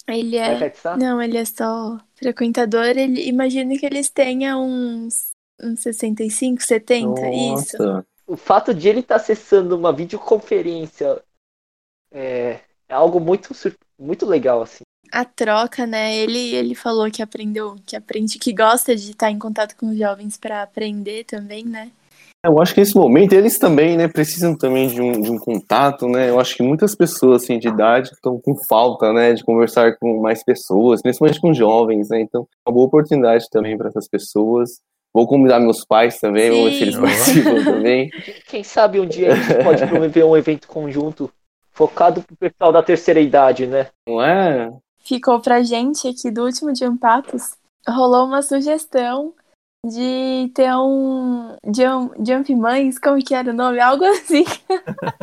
Ele 0.07 0.37
é. 0.37 0.73
Não, 0.99 1.21
ele 1.21 1.37
é 1.37 1.45
só 1.45 1.99
frequentador. 2.15 2.85
Ele 2.85 3.29
imagina 3.29 3.77
que 3.77 3.85
eles 3.85 4.09
tenham 4.09 4.65
uns, 4.67 5.31
uns 5.61 5.81
65, 5.81 6.63
70, 6.63 7.09
Nossa. 7.09 7.75
isso. 7.77 8.05
O 8.27 8.37
fato 8.37 8.75
de 8.75 8.89
ele 8.89 9.01
estar 9.01 9.17
tá 9.17 9.21
acessando 9.21 9.77
uma 9.77 9.93
videoconferência 9.93 11.23
é, 12.11 12.61
é 12.89 12.95
algo 12.95 13.21
muito, 13.21 13.51
muito 13.99 14.25
legal, 14.25 14.63
assim. 14.63 14.83
A 15.11 15.25
troca, 15.25 15.87
né? 15.87 16.17
Ele, 16.17 16.55
ele 16.55 16.75
falou 16.75 17.11
que 17.11 17.23
aprendeu, 17.23 17.77
que 17.87 17.97
aprende, 17.97 18.39
que 18.39 18.53
gosta 18.53 18.95
de 18.95 19.13
estar 19.13 19.31
em 19.31 19.39
contato 19.39 19.75
com 19.77 19.91
os 19.91 19.99
jovens 19.99 20.37
para 20.37 20.63
aprender 20.63 21.25
também, 21.25 21.65
né? 21.65 21.91
Eu 22.49 22.61
acho 22.61 22.75
que 22.75 22.81
nesse 22.81 22.97
momento 22.97 23.35
eles 23.35 23.59
também, 23.59 23.97
né, 23.97 24.09
precisam 24.09 24.57
também 24.57 24.89
de 24.89 25.01
um, 25.01 25.21
de 25.21 25.31
um 25.31 25.39
contato, 25.39 26.09
né? 26.09 26.31
Eu 26.31 26.41
acho 26.41 26.57
que 26.57 26.63
muitas 26.63 26.95
pessoas 26.95 27.43
assim 27.43 27.59
de 27.59 27.69
idade 27.69 28.11
estão 28.11 28.41
com 28.41 28.57
falta, 28.69 29.13
né, 29.13 29.35
de 29.35 29.45
conversar 29.45 29.97
com 29.99 30.21
mais 30.21 30.43
pessoas, 30.43 31.03
principalmente 31.03 31.41
com 31.41 31.53
jovens, 31.53 32.09
né? 32.09 32.21
Então, 32.21 32.49
é 32.67 32.71
uma 32.71 32.75
boa 32.75 32.87
oportunidade 32.87 33.49
também 33.51 33.77
para 33.77 33.89
essas 33.89 34.09
pessoas. 34.09 34.81
Vou 35.13 35.27
convidar 35.27 35.61
meus 35.61 35.85
pais 35.85 36.19
também, 36.19 36.51
vamos 36.51 36.71
ver 36.71 36.77
se 36.77 36.83
eles 36.83 36.97
participam 36.97 37.65
também. 37.65 38.11
Quem 38.49 38.65
sabe 38.65 39.01
um 39.01 39.07
dia 39.07 39.33
a 39.33 39.37
gente 39.37 39.65
pode 39.65 39.87
promover 39.87 40.25
um 40.25 40.37
evento 40.37 40.69
conjunto 40.69 41.31
focado 41.73 42.23
pro 42.23 42.37
pessoal 42.37 42.73
da 42.73 42.83
terceira 42.83 43.21
idade, 43.21 43.67
né? 43.67 43.89
Não 44.07 44.23
é? 44.23 44.73
Ficou 45.05 45.41
pra 45.41 45.63
gente 45.63 46.09
aqui 46.09 46.31
do 46.31 46.45
último 46.45 46.73
de 46.73 46.89
Papos, 46.99 47.53
rolou 47.89 48.27
uma 48.27 48.43
sugestão 48.43 49.33
de 49.85 50.51
ter 50.55 50.75
um 50.77 51.57
Jump, 51.65 52.15
Jump 52.27 52.55
Mães, 52.55 52.99
como 52.99 53.23
que 53.23 53.35
era 53.35 53.51
o 53.51 53.55
nome? 53.55 53.81
Algo 53.81 54.05
assim. 54.05 54.45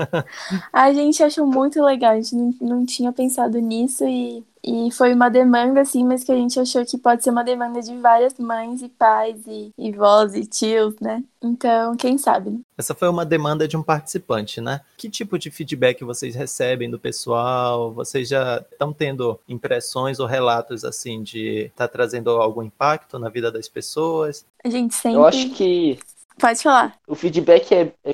a 0.71 0.93
gente 0.93 1.21
achou 1.23 1.45
muito 1.45 1.83
legal, 1.83 2.11
a 2.11 2.21
gente 2.21 2.35
não, 2.35 2.55
não 2.61 2.85
tinha 2.85 3.11
pensado 3.11 3.59
nisso 3.59 4.05
e 4.05 4.43
e 4.65 4.91
foi 4.91 5.13
uma 5.13 5.29
demanda, 5.29 5.81
assim, 5.81 6.03
mas 6.03 6.23
que 6.23 6.31
a 6.31 6.35
gente 6.35 6.59
achou 6.59 6.83
que 6.83 6.97
pode 6.97 7.23
ser 7.23 7.29
uma 7.29 7.43
demanda 7.43 7.81
de 7.81 7.95
várias 7.97 8.33
mães 8.39 8.81
e 8.81 8.89
pais 8.89 9.37
e, 9.45 9.71
e 9.77 9.91
vós 9.91 10.33
e 10.33 10.45
tios, 10.45 10.95
né? 10.99 11.23
Então, 11.41 11.95
quem 11.95 12.17
sabe? 12.17 12.49
Né? 12.49 12.59
Essa 12.75 12.95
foi 12.95 13.07
uma 13.07 13.23
demanda 13.23 13.67
de 13.67 13.77
um 13.77 13.83
participante, 13.83 14.59
né? 14.59 14.81
Que 14.97 15.07
tipo 15.09 15.37
de 15.37 15.51
feedback 15.51 16.03
vocês 16.03 16.33
recebem 16.33 16.89
do 16.89 16.97
pessoal? 16.97 17.93
Vocês 17.93 18.27
já 18.27 18.63
estão 18.71 18.91
tendo 18.91 19.39
impressões 19.47 20.19
ou 20.19 20.25
relatos, 20.25 20.83
assim, 20.83 21.21
de 21.21 21.65
estar 21.65 21.87
tá 21.87 21.91
trazendo 21.91 22.31
algum 22.31 22.63
impacto 22.63 23.19
na 23.19 23.29
vida 23.29 23.51
das 23.51 23.69
pessoas? 23.69 24.45
A 24.63 24.69
gente 24.69 24.95
sempre... 24.95 25.19
Eu 25.19 25.25
acho 25.25 25.49
que 25.51 25.99
Pode 26.37 26.61
falar. 26.61 26.97
O 27.07 27.15
feedback 27.15 27.71
é, 27.73 27.93
é, 28.03 28.13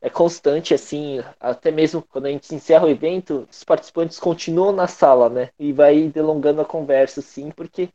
é 0.00 0.08
constante, 0.08 0.72
assim, 0.72 1.22
até 1.38 1.70
mesmo 1.70 2.02
quando 2.02 2.26
a 2.26 2.30
gente 2.30 2.54
encerra 2.54 2.86
o 2.86 2.90
evento, 2.90 3.46
os 3.50 3.62
participantes 3.62 4.18
continuam 4.18 4.72
na 4.72 4.86
sala, 4.86 5.28
né? 5.28 5.50
E 5.58 5.72
vai 5.72 6.08
delongando 6.08 6.60
a 6.60 6.64
conversa, 6.64 7.20
assim, 7.20 7.50
porque 7.50 7.90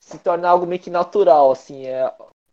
se 0.00 0.18
torna 0.18 0.48
algo 0.48 0.66
meio 0.66 0.80
que 0.80 0.90
natural, 0.90 1.50
assim, 1.50 1.86
é, 1.86 2.12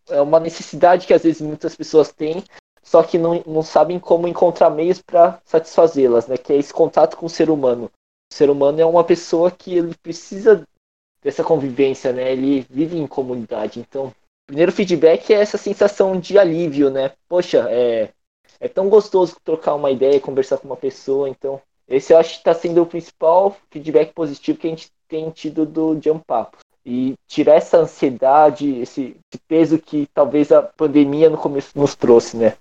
é 0.09 0.21
uma 0.21 0.39
necessidade 0.39 1.05
que 1.05 1.13
às 1.13 1.23
vezes 1.23 1.41
muitas 1.41 1.75
pessoas 1.75 2.11
têm, 2.11 2.43
só 2.81 3.03
que 3.03 3.17
não, 3.17 3.43
não 3.45 3.61
sabem 3.61 3.99
como 3.99 4.27
encontrar 4.27 4.69
meios 4.71 5.01
para 5.01 5.39
satisfazê-las, 5.45 6.27
né? 6.27 6.37
Que 6.37 6.53
é 6.53 6.57
esse 6.57 6.73
contato 6.73 7.15
com 7.15 7.27
o 7.27 7.29
ser 7.29 7.49
humano. 7.49 7.91
O 8.31 8.35
ser 8.35 8.49
humano 8.49 8.81
é 8.81 8.85
uma 8.85 9.03
pessoa 9.03 9.51
que 9.51 9.75
ele 9.77 9.93
precisa 10.01 10.67
dessa 11.21 11.43
convivência, 11.43 12.11
né? 12.11 12.31
Ele 12.31 12.65
vive 12.69 12.97
em 12.97 13.07
comunidade, 13.07 13.79
então 13.79 14.11
primeiro 14.47 14.71
feedback 14.71 15.33
é 15.33 15.41
essa 15.41 15.57
sensação 15.57 16.19
de 16.19 16.37
alívio, 16.37 16.89
né? 16.89 17.11
Poxa, 17.27 17.67
é, 17.69 18.09
é 18.59 18.67
tão 18.67 18.89
gostoso 18.89 19.37
trocar 19.43 19.75
uma 19.75 19.91
ideia, 19.91 20.19
conversar 20.19 20.57
com 20.57 20.67
uma 20.67 20.77
pessoa. 20.77 21.29
Então, 21.29 21.61
esse 21.87 22.13
eu 22.13 22.17
acho 22.17 22.31
que 22.31 22.37
está 22.37 22.53
sendo 22.53 22.81
o 22.81 22.85
principal 22.85 23.55
feedback 23.69 24.13
positivo 24.13 24.57
que 24.57 24.67
a 24.67 24.69
gente 24.69 24.91
tem 25.07 25.29
tido 25.29 25.65
do 25.65 25.99
Jump 26.01 26.23
Papo. 26.25 26.57
E 26.85 27.15
tirar 27.27 27.55
essa 27.55 27.77
ansiedade, 27.77 28.79
esse, 28.79 29.17
esse 29.31 29.41
peso 29.47 29.79
que 29.79 30.07
talvez 30.13 30.51
a 30.51 30.61
pandemia 30.61 31.29
no 31.29 31.37
começo 31.37 31.77
nos 31.77 31.95
trouxe, 31.95 32.37
né? 32.37 32.55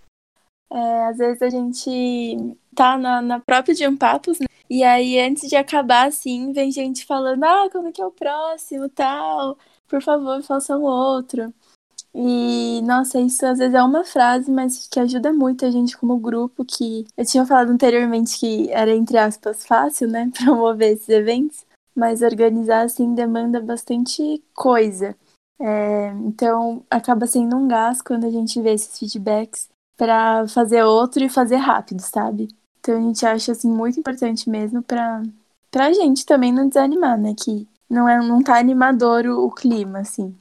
É, 0.73 1.05
às 1.07 1.19
vezes 1.19 1.43
a 1.43 1.51
gente 1.51 2.57
tá 2.75 2.97
na, 2.97 3.21
na 3.21 3.41
própria 3.41 3.75
Jump 3.75 3.99
Papos, 3.99 4.41
né? 4.41 4.47
E 4.69 4.83
aí, 4.83 5.21
antes 5.21 5.49
de 5.49 5.57
acabar, 5.57 6.09
assim, 6.09 6.53
vem 6.53 6.73
gente 6.73 7.05
falando, 7.05 7.45
ah, 7.45 7.69
quando 7.71 7.93
que 7.93 8.01
é 8.01 8.07
o 8.07 8.11
próximo, 8.11 8.89
tal, 8.89 9.59
por 9.87 10.03
favor, 10.03 10.43
façam 10.43 10.83
outro. 10.83 11.53
E, 12.17 12.81
nossa, 12.83 13.21
isso 13.21 13.45
às 13.45 13.59
vezes 13.59 13.75
é 13.75 13.83
uma 13.83 14.05
frase, 14.05 14.49
mas 14.49 14.87
que 14.87 15.01
ajuda 15.01 15.33
muito 15.33 15.67
a 15.67 15.71
gente 15.71 15.99
como 15.99 16.17
grupo, 16.17 16.65
que 16.65 17.05
eu 17.17 17.27
tinha 17.27 17.45
falado 17.45 17.71
anteriormente 17.71 18.39
que 18.39 18.71
era, 18.71 18.95
entre 18.95 19.19
aspas, 19.19 19.67
fácil, 19.67 20.09
né, 20.09 20.31
promover 20.39 20.93
esses 20.93 21.09
eventos, 21.09 21.67
mas 21.95 22.23
organizar, 22.23 22.83
assim, 22.83 23.15
demanda 23.15 23.61
bastante 23.61 24.41
coisa. 24.55 25.17
É, 25.61 26.11
então, 26.25 26.85
acaba 26.89 27.27
sendo 27.27 27.57
um 27.57 27.67
gasto 27.67 28.05
quando 28.05 28.27
a 28.27 28.31
gente 28.31 28.61
vê 28.61 28.75
esses 28.75 28.97
feedbacks 28.97 29.69
para 29.97 30.47
fazer 30.49 30.85
outro 30.85 31.25
e 31.25 31.29
fazer 31.29 31.57
rápido, 31.57 32.01
sabe? 32.01 32.49
Então, 32.79 32.97
a 32.97 33.01
gente 33.01 33.27
acha, 33.27 33.53
assim, 33.53 33.69
muito 33.69 33.99
importante 33.99 34.49
mesmo 34.49 34.83
para 34.83 35.23
pra 35.71 35.93
gente 35.93 36.25
também 36.25 36.53
não 36.53 36.69
desanimar, 36.69 37.19
né, 37.19 37.35
que 37.37 37.67
não, 37.91 38.09
é, 38.09 38.19
não 38.19 38.41
tá 38.41 38.57
animador 38.57 39.27
o, 39.27 39.47
o 39.47 39.51
clima, 39.51 39.99
assim. 39.99 40.33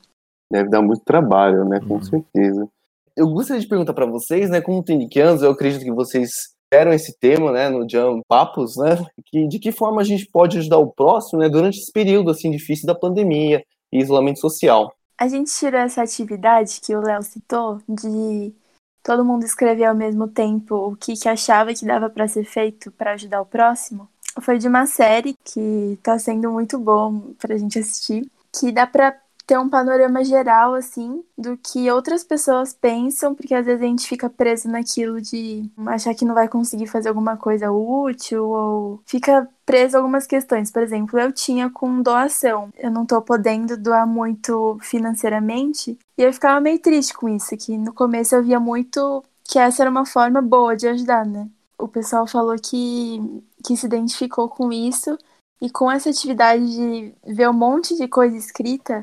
Deve 0.54 0.70
dar 0.70 0.84
muito 0.84 1.04
trabalho, 1.04 1.66
né? 1.66 1.80
Com 1.80 1.96
uhum. 1.96 2.04
certeza. 2.04 2.70
Eu 3.18 3.28
gostaria 3.28 3.60
de 3.60 3.68
perguntar 3.68 3.94
para 3.94 4.06
vocês, 4.06 4.52
né? 4.52 4.62
Como 4.62 4.84
tiniquianos, 4.84 5.42
eu 5.42 5.50
acredito 5.50 5.84
que 5.84 5.92
vocês 5.92 6.54
deram 6.72 6.94
esse 6.94 7.18
tema, 7.18 7.52
né, 7.52 7.70
no 7.70 7.90
Jam 7.90 8.22
Papos, 8.28 8.78
né? 8.78 9.04
Que, 9.26 9.48
de 9.48 9.58
que 9.58 9.72
forma 9.72 10.02
a 10.02 10.04
gente 10.04 10.28
pode 10.28 10.60
ajudar 10.60 10.78
o 10.78 10.92
próximo, 10.92 11.40
né? 11.40 11.50
Durante 11.50 11.80
esse 11.80 11.92
período, 11.92 12.30
assim, 12.30 12.52
difícil 12.52 12.86
da 12.86 12.94
pandemia 12.94 13.64
e 13.92 14.00
isolamento 14.00 14.40
social. 14.40 14.94
A 15.18 15.28
gente 15.28 15.52
tirou 15.52 15.80
essa 15.80 16.04
atividade 16.04 16.80
que 16.82 16.96
o 16.96 17.02
Léo 17.02 17.24
citou, 17.24 17.80
de 17.90 18.54
todo 19.02 19.26
mundo 19.26 19.46
escrever 19.46 19.86
ao 19.86 19.96
mesmo 19.96 20.28
tempo 20.28 20.76
o 20.76 20.96
que, 20.96 21.16
que 21.16 21.28
achava 21.28 21.74
que 21.74 21.86
dava 21.86 22.12
para 22.12 22.28
ser 22.28 22.44
feito 22.44 22.92
para 22.92 23.14
ajudar 23.14 23.42
o 23.42 23.46
próximo. 23.46 24.08
Foi 24.40 24.60
de 24.60 24.68
uma 24.68 24.86
série 24.86 25.36
que 25.44 25.94
está 25.94 26.20
sendo 26.20 26.52
muito 26.52 26.78
bom 26.78 27.34
para 27.40 27.56
a 27.56 27.58
gente 27.58 27.80
assistir, 27.80 28.30
que 28.52 28.72
dá 28.72 28.86
para 28.86 29.16
ter 29.46 29.58
um 29.60 29.70
panorama 29.70 30.24
geral, 30.24 30.74
assim, 30.74 31.24
do 31.38 31.58
que 31.58 31.92
outras 31.92 32.24
pessoas 32.24 32.74
pensam, 32.74 33.36
porque 33.36 33.54
às 33.54 33.66
vezes 33.66 33.82
a 33.82 33.86
gente 33.86 34.08
fica 34.08 34.30
preso 34.30 34.70
naquilo 34.70 35.20
de 35.22 35.70
achar 35.88 36.16
que 36.16 36.26
não 36.26 36.34
vai 36.34 36.48
conseguir 36.48 36.88
fazer 36.88 37.10
alguma 37.10 37.36
coisa 37.36 37.72
útil, 37.72 38.46
ou 38.48 39.02
fica 39.06 39.48
preso 39.66 39.98
algumas 39.98 40.26
questões. 40.26 40.72
Por 40.72 40.82
exemplo, 40.82 41.20
eu 41.20 41.32
tinha 41.32 41.70
com 41.70 42.02
doação. 42.02 42.70
Eu 42.78 42.90
não 42.90 43.06
tô 43.06 43.22
podendo 43.22 43.76
doar 43.78 44.08
muito 44.08 44.78
financeiramente, 44.82 45.98
e 46.18 46.24
eu 46.24 46.32
ficava 46.34 46.60
meio 46.62 46.80
triste 46.80 47.14
com 47.14 47.28
isso, 47.28 47.58
que 47.58 47.78
no 47.78 47.94
começo 47.94 48.36
eu 48.36 48.44
via 48.44 48.60
muito 48.60 49.24
que 49.44 49.60
essa 49.60 49.84
era 49.84 49.92
uma 49.92 50.06
forma 50.06 50.42
boa 50.42 50.76
de 50.76 50.88
ajudar, 50.88 51.26
né? 51.26 51.50
O 51.78 51.88
pessoal 51.88 52.26
falou 52.26 52.56
que, 52.56 53.22
que 53.66 53.76
se 53.76 53.86
identificou 53.86 54.48
com 54.48 54.72
isso, 54.72 55.18
e 55.64 55.70
com 55.70 55.90
essa 55.90 56.10
atividade 56.10 56.66
de 56.66 57.14
ver 57.26 57.50
um 57.50 57.54
monte 57.54 57.96
de 57.96 58.06
coisa 58.06 58.36
escrita, 58.36 59.02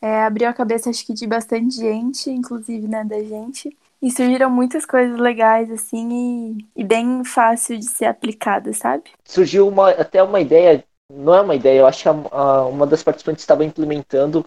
é, 0.00 0.22
abriu 0.22 0.48
a 0.48 0.52
cabeça, 0.52 0.90
acho 0.90 1.04
que, 1.04 1.12
de 1.12 1.26
bastante 1.26 1.74
gente, 1.76 2.30
inclusive, 2.30 2.86
né, 2.86 3.04
da 3.04 3.22
gente. 3.22 3.76
E 4.00 4.10
surgiram 4.12 4.48
muitas 4.48 4.86
coisas 4.86 5.18
legais, 5.18 5.70
assim, 5.70 6.58
e, 6.76 6.82
e 6.82 6.84
bem 6.84 7.24
fácil 7.24 7.76
de 7.78 7.84
ser 7.84 8.04
aplicada, 8.04 8.72
sabe? 8.72 9.04
Surgiu 9.24 9.66
uma, 9.66 9.90
até 9.90 10.22
uma 10.22 10.40
ideia, 10.40 10.84
não 11.12 11.34
é 11.34 11.40
uma 11.40 11.56
ideia, 11.56 11.80
eu 11.80 11.86
acho 11.86 12.02
que 12.02 12.08
a, 12.08 12.12
a, 12.30 12.66
uma 12.66 12.86
das 12.86 13.02
participantes 13.02 13.42
estava 13.42 13.64
implementando 13.64 14.44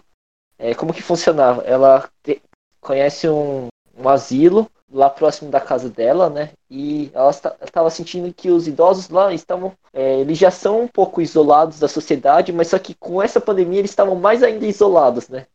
é, 0.58 0.74
como 0.74 0.94
que 0.94 1.02
funcionava. 1.02 1.62
Ela 1.62 2.08
te, 2.22 2.40
conhece 2.80 3.28
um, 3.28 3.68
um 3.96 4.08
asilo 4.08 4.70
lá 4.92 5.08
próximo 5.08 5.50
da 5.50 5.60
casa 5.60 5.88
dela, 5.88 6.28
né? 6.28 6.50
E 6.70 7.10
ela 7.14 7.30
estava 7.30 7.90
sentindo 7.90 8.32
que 8.32 8.50
os 8.50 8.68
idosos 8.68 9.08
lá 9.08 9.32
estavam, 9.32 9.72
é, 9.92 10.20
eles 10.20 10.38
já 10.38 10.50
são 10.50 10.82
um 10.82 10.88
pouco 10.88 11.20
isolados 11.20 11.78
da 11.78 11.88
sociedade, 11.88 12.52
mas 12.52 12.68
só 12.68 12.78
que 12.78 12.94
com 12.94 13.22
essa 13.22 13.40
pandemia 13.40 13.78
eles 13.78 13.90
estavam 13.90 14.14
mais 14.14 14.42
ainda 14.42 14.66
isolados, 14.66 15.28
né? 15.28 15.46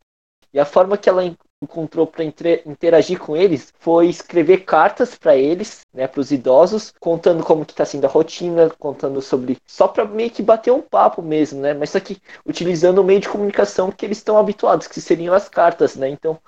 E 0.54 0.60
a 0.60 0.66
forma 0.66 0.98
que 0.98 1.10
ela 1.10 1.24
encontrou 1.62 2.06
para 2.06 2.24
interagir 2.24 3.20
com 3.20 3.36
eles 3.36 3.74
foi 3.80 4.08
escrever 4.08 4.64
cartas 4.64 5.16
para 5.16 5.36
eles, 5.36 5.82
né, 5.92 6.08
para 6.08 6.22
os 6.22 6.32
idosos, 6.32 6.94
contando 7.00 7.44
como 7.44 7.66
que 7.66 7.74
está 7.74 7.84
sendo 7.84 8.06
a 8.06 8.10
rotina, 8.10 8.70
contando 8.78 9.22
sobre 9.22 9.58
só 9.66 9.88
para 9.88 10.06
meio 10.06 10.30
que 10.30 10.44
bater 10.44 10.72
um 10.72 10.82
papo 10.82 11.22
mesmo, 11.22 11.60
né? 11.62 11.74
Mas 11.74 11.90
só 11.90 12.00
que 12.00 12.22
utilizando 12.46 13.00
o 13.00 13.04
meio 13.04 13.20
de 13.20 13.30
comunicação 13.30 13.92
que 13.92 14.06
eles 14.06 14.20
estão 14.20 14.38
habituados, 14.38 14.88
que 14.88 15.02
seriam 15.02 15.34
as 15.34 15.50
cartas, 15.50 15.96
né? 15.96 16.10
Então 16.10 16.40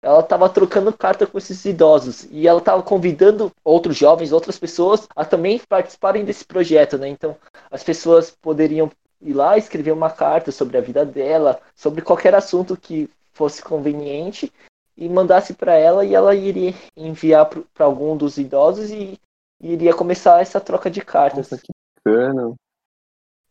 ela 0.00 0.20
estava 0.20 0.48
trocando 0.48 0.92
carta 0.92 1.26
com 1.26 1.38
esses 1.38 1.64
idosos 1.64 2.26
e 2.30 2.46
ela 2.46 2.60
estava 2.60 2.82
convidando 2.82 3.50
outros 3.64 3.96
jovens, 3.96 4.32
outras 4.32 4.58
pessoas 4.58 5.08
a 5.14 5.24
também 5.24 5.60
participarem 5.68 6.24
desse 6.24 6.44
projeto, 6.44 6.96
né? 6.96 7.08
Então, 7.08 7.36
as 7.70 7.82
pessoas 7.82 8.30
poderiam 8.30 8.90
ir 9.20 9.32
lá 9.32 9.58
escrever 9.58 9.90
uma 9.90 10.10
carta 10.10 10.52
sobre 10.52 10.78
a 10.78 10.80
vida 10.80 11.04
dela, 11.04 11.60
sobre 11.74 12.02
qualquer 12.02 12.34
assunto 12.34 12.76
que 12.76 13.10
fosse 13.32 13.62
conveniente 13.62 14.52
e 14.96 15.08
mandasse 15.08 15.54
para 15.54 15.74
ela 15.74 16.04
e 16.04 16.14
ela 16.14 16.34
iria 16.34 16.74
enviar 16.96 17.46
para 17.46 17.86
algum 17.86 18.16
dos 18.16 18.38
idosos 18.38 18.90
e, 18.90 19.18
e 19.60 19.72
iria 19.72 19.94
começar 19.94 20.40
essa 20.40 20.60
troca 20.60 20.90
de 20.90 21.00
cartas. 21.00 21.50
Nossa, 21.50 21.62
que 21.62 21.72
bacana. 22.04 22.54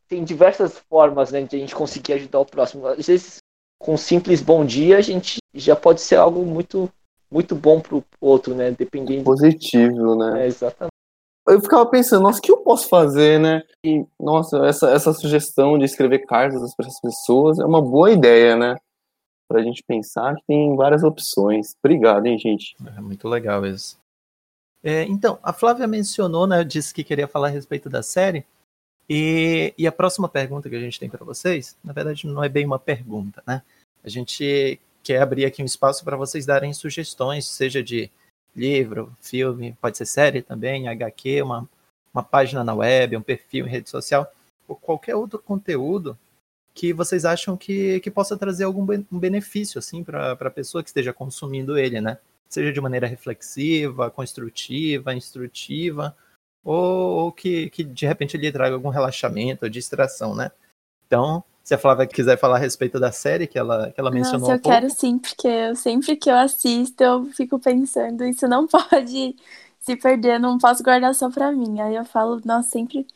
Tem 0.08 0.24
diversas 0.24 0.78
formas 0.90 1.32
né, 1.32 1.44
de 1.44 1.58
a 1.58 1.60
gente 1.60 1.76
conseguir 1.76 2.14
ajudar 2.14 2.40
o 2.40 2.46
próximo. 2.46 2.88
Às 2.88 3.08
vezes 3.08 3.40
com 3.80 3.94
um 3.94 3.98
simples 3.98 4.42
bom 4.42 4.66
dia, 4.66 4.98
a 4.98 5.02
gente 5.02 5.38
já 5.54 5.76
pode 5.76 6.02
ser 6.02 6.16
algo 6.16 6.46
muito, 6.46 6.90
muito 7.32 7.56
bom 7.56 7.80
pro 7.80 8.04
outro, 8.20 8.56
né? 8.56 8.72
Dependendo. 8.72 9.24
Positivo, 9.24 10.16
né? 10.16 10.44
É, 10.44 10.48
exatamente. 10.48 10.92
Eu 11.48 11.62
ficava 11.62 11.86
pensando, 11.86 12.24
nossa, 12.24 12.40
o 12.40 12.42
que 12.42 12.52
eu 12.52 12.58
posso 12.58 12.90
fazer, 12.90 13.40
né? 13.40 13.62
E, 13.84 14.06
nossa, 14.20 14.66
essa, 14.66 14.92
essa 14.92 15.14
sugestão 15.14 15.78
de 15.78 15.86
escrever 15.86 16.26
cartas 16.26 16.76
para 16.76 16.88
as 16.88 17.00
pessoas 17.00 17.58
é 17.60 17.66
uma 17.66 17.82
boa 17.82 18.12
ideia, 18.12 18.58
né? 18.58 18.76
Pra 19.50 19.64
gente 19.64 19.82
pensar 19.88 20.36
que 20.36 20.44
tem 20.46 20.76
várias 20.76 21.04
opções. 21.04 21.74
Obrigado, 21.82 22.26
hein, 22.26 22.38
gente? 22.38 22.76
É 22.98 23.00
muito 23.00 23.30
legal 23.30 23.66
isso. 23.66 23.98
É, 24.84 25.04
então, 25.04 25.40
a 25.42 25.54
Flávia 25.54 25.88
mencionou, 25.88 26.46
né? 26.46 26.66
Disse 26.66 26.94
que 26.94 27.04
queria 27.04 27.30
falar 27.30 27.48
a 27.48 27.52
respeito 27.52 27.90
da 27.90 28.04
série. 28.04 28.46
E, 29.10 29.74
e 29.78 29.88
a 29.88 29.92
próxima 29.92 30.28
pergunta 30.28 30.70
que 30.70 30.76
a 30.76 30.80
gente 30.80 31.00
tem 31.00 31.10
para 31.10 31.24
vocês, 31.24 31.78
na 31.84 31.94
verdade, 31.94 32.28
não 32.28 32.44
é 32.44 32.50
bem 32.50 32.66
uma 32.66 32.80
pergunta, 32.80 33.42
né? 33.48 33.62
A 34.04 34.10
gente 34.10 34.80
quer 35.02 35.22
abrir 35.22 35.46
aqui 35.46 35.62
um 35.62 35.66
espaço 35.66 36.04
para 36.04 36.18
vocês 36.18 36.46
darem 36.46 36.74
sugestões, 36.74 37.48
seja 37.48 37.82
de 37.82 38.12
livro, 38.56 39.16
filme, 39.22 39.78
pode 39.80 39.98
ser 39.98 40.06
série 40.06 40.42
também, 40.42 40.90
HQ, 40.90 41.42
uma, 41.42 41.70
uma 42.14 42.24
página 42.24 42.64
na 42.64 42.74
web, 42.74 43.16
um 43.16 43.22
perfil 43.22 43.66
em 43.66 43.70
rede 43.70 43.90
social, 43.90 44.30
ou 44.68 44.76
qualquer 44.76 45.16
outro 45.16 45.40
conteúdo 45.40 46.18
que 46.74 46.92
vocês 46.94 47.26
acham 47.26 47.56
que, 47.56 48.00
que 48.02 48.12
possa 48.12 48.38
trazer 48.38 48.66
algum 48.66 48.86
um 49.12 49.20
benefício 49.20 49.80
assim 49.80 50.04
para 50.04 50.34
a 50.34 50.50
pessoa 50.50 50.84
que 50.84 50.90
esteja 50.90 51.14
consumindo 51.14 51.78
ele, 51.78 52.02
né? 52.02 52.18
Seja 52.50 52.72
de 52.72 52.82
maneira 52.82 53.08
reflexiva, 53.08 54.12
construtiva, 54.12 55.14
instrutiva, 55.14 56.16
ou, 56.68 57.24
ou 57.24 57.32
que, 57.32 57.70
que 57.70 57.82
de 57.82 58.06
repente 58.06 58.36
lhe 58.36 58.52
traga 58.52 58.76
algum 58.76 58.90
relaxamento 58.90 59.64
ou 59.64 59.70
distração, 59.70 60.36
né? 60.36 60.52
Então, 61.06 61.42
se 61.64 61.74
a 61.74 61.78
Flávia 61.78 62.06
quiser 62.06 62.38
falar 62.38 62.58
a 62.58 62.60
respeito 62.60 63.00
da 63.00 63.10
série 63.10 63.48
que 63.48 63.58
ela, 63.58 63.90
que 63.90 64.00
ela 64.00 64.12
mencionou. 64.12 64.50
Nossa, 64.50 64.54
eu 64.56 64.60
quero 64.60 64.90
sim, 64.90 65.18
porque 65.18 65.48
eu, 65.48 65.76
sempre 65.78 66.18
que 66.18 66.30
eu 66.30 66.36
assisto, 66.36 67.02
eu 67.02 67.26
fico 67.28 67.58
pensando, 67.58 68.26
isso 68.26 68.46
não 68.50 68.68
pode 68.68 69.34
se 69.80 69.96
perder, 69.96 70.40
não 70.40 70.58
posso 70.58 70.84
guardar 70.84 71.16
só 71.16 71.32
pra 71.32 71.54
mim. 71.54 71.80
Aí 71.80 71.96
eu 71.96 72.04
falo, 72.04 72.42
nossa, 72.44 72.70
sempre 72.70 73.08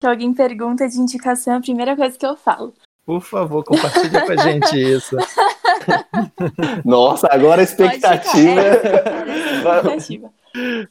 que 0.00 0.06
alguém 0.06 0.32
pergunta 0.32 0.88
de 0.88 1.00
indicação, 1.00 1.54
é 1.54 1.56
a 1.56 1.60
primeira 1.60 1.96
coisa 1.96 2.16
que 2.16 2.24
eu 2.24 2.36
falo. 2.36 2.72
Por 3.04 3.20
favor, 3.20 3.64
compartilhe 3.64 4.10
com 4.10 4.32
a 4.32 4.36
gente 4.36 4.78
isso. 4.78 5.16
Nossa, 6.84 7.26
agora 7.32 7.62
a 7.62 7.64
expectativa. 7.64 8.60
É, 8.60 9.56
expectativa. 9.56 10.41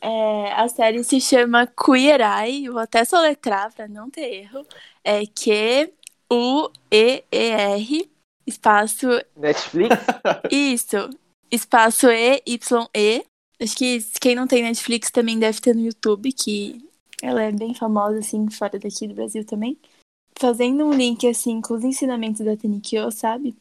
É, 0.02 0.54
a 0.54 0.68
série 0.68 1.04
se 1.04 1.22
chama 1.22 1.68
Queer 1.68 2.22
Eye, 2.22 2.70
vou 2.70 2.80
até 2.80 3.06
soletrar 3.06 3.74
para 3.74 3.88
não 3.88 4.10
ter 4.10 4.42
erro. 4.42 4.66
É 5.04 5.24
Q-U-E-E-R, 5.26 5.92
espaço. 8.46 9.08
Netflix? 9.36 9.96
Isso, 10.52 11.10
espaço 11.52 12.08
E-Y-E. 12.10 13.26
Acho 13.62 13.76
que 13.76 14.00
quem 14.20 14.36
não 14.36 14.48
tem 14.48 14.64
Netflix 14.64 15.12
também 15.12 15.38
deve 15.38 15.62
ter 15.62 15.76
no 15.76 15.82
YouTube, 15.82 16.32
que 16.32 16.84
ela 17.22 17.44
é 17.44 17.52
bem 17.52 17.76
famosa, 17.76 18.18
assim, 18.18 18.50
fora 18.50 18.80
daqui 18.80 19.08
do 19.08 19.14
Brasil 19.14 19.46
também 19.46 19.78
fazendo 20.42 20.86
um 20.86 20.94
link 20.94 21.28
assim 21.28 21.62
com 21.62 21.76
os 21.76 21.84
ensinamentos 21.84 22.44
da 22.44 22.58
Tenikyo, 22.58 23.12
sabe? 23.12 23.56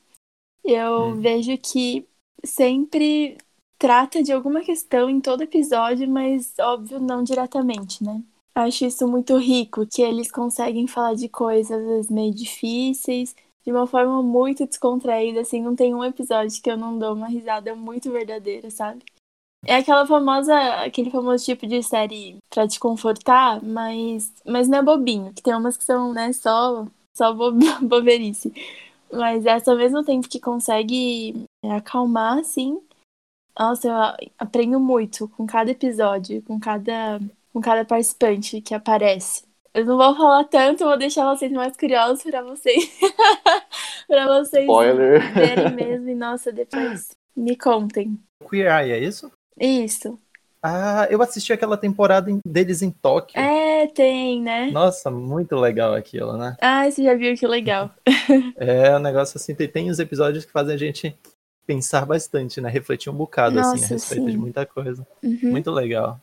Eu 0.64 1.08
hum. 1.08 1.20
vejo 1.20 1.56
que 1.58 2.06
sempre 2.42 3.36
trata 3.80 4.22
de 4.22 4.30
alguma 4.30 4.60
questão 4.60 5.08
em 5.08 5.22
todo 5.22 5.42
episódio, 5.42 6.06
mas 6.06 6.52
óbvio 6.60 7.00
não 7.00 7.24
diretamente, 7.24 8.04
né? 8.04 8.22
Acho 8.54 8.84
isso 8.84 9.08
muito 9.08 9.38
rico, 9.38 9.86
que 9.86 10.02
eles 10.02 10.30
conseguem 10.30 10.86
falar 10.86 11.14
de 11.14 11.30
coisas 11.30 11.70
às 11.72 11.86
vezes 11.86 12.10
meio 12.10 12.34
difíceis, 12.34 13.34
de 13.64 13.72
uma 13.72 13.86
forma 13.86 14.22
muito 14.22 14.66
descontraída, 14.66 15.40
assim, 15.40 15.62
não 15.62 15.74
tem 15.74 15.94
um 15.94 16.04
episódio 16.04 16.60
que 16.62 16.70
eu 16.70 16.76
não 16.76 16.98
dou 16.98 17.14
uma 17.14 17.26
risada 17.26 17.74
muito 17.74 18.12
verdadeira, 18.12 18.70
sabe? 18.70 19.02
É 19.64 19.76
aquela 19.76 20.06
famosa, 20.06 20.54
aquele 20.84 21.10
famoso 21.10 21.42
tipo 21.42 21.66
de 21.66 21.82
série 21.82 22.36
pra 22.50 22.68
te 22.68 22.78
confortar, 22.78 23.62
mas, 23.62 24.30
mas 24.46 24.68
não 24.68 24.78
é 24.78 24.82
bobinho, 24.82 25.32
que 25.32 25.42
tem 25.42 25.54
umas 25.54 25.78
que 25.78 25.84
são, 25.84 26.12
né, 26.12 26.34
só, 26.34 26.86
só 27.16 27.32
bo 27.32 27.52
boberice. 27.80 28.52
Mas 29.10 29.46
essa 29.46 29.70
ao 29.70 29.76
mesmo 29.78 30.04
tempo 30.04 30.28
que 30.28 30.38
consegue 30.38 31.44
é, 31.64 31.72
acalmar, 31.72 32.38
assim. 32.38 32.78
Nossa, 33.58 33.88
eu 33.88 34.28
aprendo 34.38 34.80
muito 34.80 35.28
com 35.28 35.46
cada 35.46 35.70
episódio, 35.70 36.42
com 36.42 36.58
cada, 36.58 37.20
com 37.52 37.60
cada 37.60 37.84
participante 37.84 38.60
que 38.60 38.74
aparece. 38.74 39.44
Eu 39.72 39.84
não 39.84 39.96
vou 39.96 40.16
falar 40.16 40.44
tanto, 40.44 40.84
vou 40.84 40.98
deixar 40.98 41.32
vocês 41.32 41.52
mais 41.52 41.76
curiosos 41.76 42.22
para 42.22 42.42
vocês. 42.42 42.90
para 44.08 44.26
vocês 44.26 44.64
Spoiler. 44.64 45.32
verem 45.32 45.72
mesmo. 45.72 46.08
E 46.08 46.14
nossa, 46.14 46.50
depois 46.50 47.10
me 47.36 47.56
contem. 47.56 48.18
Queer 48.48 48.66
Eye, 48.66 48.92
é 48.92 48.98
isso? 48.98 49.30
Isso. 49.58 50.18
Ah, 50.62 51.06
eu 51.08 51.22
assisti 51.22 51.52
aquela 51.52 51.76
temporada 51.76 52.30
deles 52.44 52.82
em 52.82 52.90
Tóquio. 52.90 53.40
É, 53.40 53.86
tem, 53.86 54.42
né? 54.42 54.70
Nossa, 54.70 55.10
muito 55.10 55.56
legal 55.56 55.94
aquilo, 55.94 56.36
né? 56.36 56.56
Ah, 56.60 56.90
você 56.90 57.02
já 57.02 57.14
viu 57.14 57.34
que 57.34 57.46
legal. 57.46 57.90
é, 58.56 58.94
um 58.94 58.98
negócio 58.98 59.38
assim, 59.38 59.54
tem, 59.54 59.68
tem 59.68 59.90
uns 59.90 59.98
episódios 59.98 60.44
que 60.44 60.52
fazem 60.52 60.74
a 60.74 60.78
gente 60.78 61.16
pensar 61.70 62.04
bastante, 62.04 62.61
né? 62.61 62.68
Refletir 62.68 63.11
um 63.11 63.14
bocado, 63.14 63.54
Nossa, 63.54 63.76
assim, 63.76 63.85
a 63.85 63.88
respeito 63.88 64.24
sim. 64.24 64.30
de 64.33 64.37
muita 64.37 64.66
coisa. 64.66 65.06
Uhum. 65.22 65.50
Muito 65.52 65.70
legal. 65.70 66.20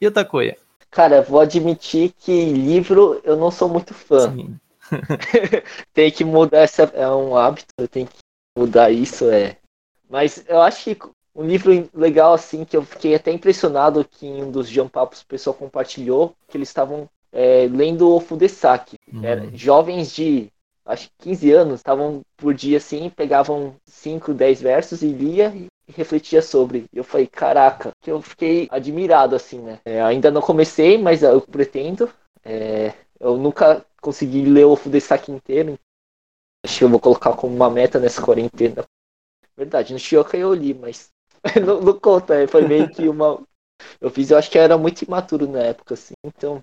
E 0.00 0.06
o 0.06 0.12
Takoya? 0.12 0.56
Cara, 0.88 1.20
vou 1.20 1.40
admitir 1.40 2.12
que 2.16 2.44
livro 2.52 3.20
eu 3.24 3.36
não 3.36 3.50
sou 3.50 3.68
muito 3.68 3.92
fã. 3.92 4.30
Sim. 4.30 4.56
tem 5.92 6.12
que 6.12 6.24
mudar 6.24 6.60
essa. 6.60 6.84
É 6.94 7.08
um 7.08 7.36
hábito, 7.36 7.66
eu 7.76 7.88
tenho 7.88 8.06
que 8.06 8.18
mudar 8.56 8.92
isso, 8.92 9.28
é. 9.30 9.56
Mas 10.08 10.44
eu 10.46 10.62
acho 10.62 10.94
que 10.94 10.98
um 11.34 11.44
livro 11.44 11.90
legal, 11.92 12.34
assim, 12.34 12.64
que 12.64 12.76
eu 12.76 12.84
fiquei 12.84 13.16
até 13.16 13.32
impressionado 13.32 14.04
que 14.08 14.26
em 14.26 14.44
um 14.44 14.50
dos 14.50 14.68
Jump 14.68 14.96
Ups 14.96 15.22
o 15.22 15.26
pessoal 15.26 15.54
compartilhou, 15.54 16.36
que 16.46 16.56
eles 16.56 16.68
estavam 16.68 17.08
é, 17.32 17.66
lendo 17.68 18.08
o 18.14 18.20
Fudesaki. 18.20 18.96
Uhum. 19.12 19.24
Era, 19.24 19.50
jovens 19.56 20.14
de, 20.14 20.51
acho 20.84 21.08
que 21.08 21.30
15 21.30 21.52
anos, 21.52 21.80
estavam 21.80 22.22
por 22.36 22.54
dia, 22.54 22.78
assim, 22.78 23.10
pegavam 23.10 23.76
5, 23.86 24.34
10 24.34 24.60
versos 24.60 25.02
e 25.02 25.08
lia 25.08 25.52
e 25.54 25.68
refletia 25.92 26.42
sobre. 26.42 26.86
Eu 26.92 27.04
falei, 27.04 27.26
caraca, 27.26 27.90
que 28.00 28.10
eu 28.10 28.20
fiquei 28.20 28.68
admirado, 28.70 29.36
assim, 29.36 29.60
né? 29.60 29.80
É, 29.84 30.02
ainda 30.02 30.30
não 30.30 30.40
comecei, 30.40 30.98
mas 30.98 31.22
eu 31.22 31.40
pretendo. 31.40 32.12
É, 32.44 32.92
eu 33.20 33.36
nunca 33.36 33.84
consegui 34.00 34.44
ler 34.44 34.64
o 34.64 34.76
Fudesaki 34.76 35.30
inteiro. 35.30 35.78
Acho 36.64 36.78
que 36.78 36.84
eu 36.84 36.88
vou 36.88 37.00
colocar 37.00 37.34
como 37.34 37.54
uma 37.54 37.70
meta 37.70 37.98
nessa 37.98 38.22
quarentena. 38.22 38.84
Verdade, 39.56 39.92
no 39.92 39.98
Shioka 39.98 40.36
eu 40.36 40.52
li, 40.54 40.74
mas 40.74 41.10
não, 41.64 41.80
não 41.80 41.98
conta, 41.98 42.34
é, 42.34 42.46
foi 42.46 42.66
meio 42.66 42.88
que 42.88 43.08
uma. 43.08 43.40
Eu 44.00 44.10
fiz, 44.10 44.30
eu 44.30 44.38
acho 44.38 44.48
que 44.48 44.56
era 44.56 44.78
muito 44.78 45.02
imaturo 45.02 45.48
na 45.48 45.58
época, 45.58 45.94
assim. 45.94 46.14
Então, 46.24 46.62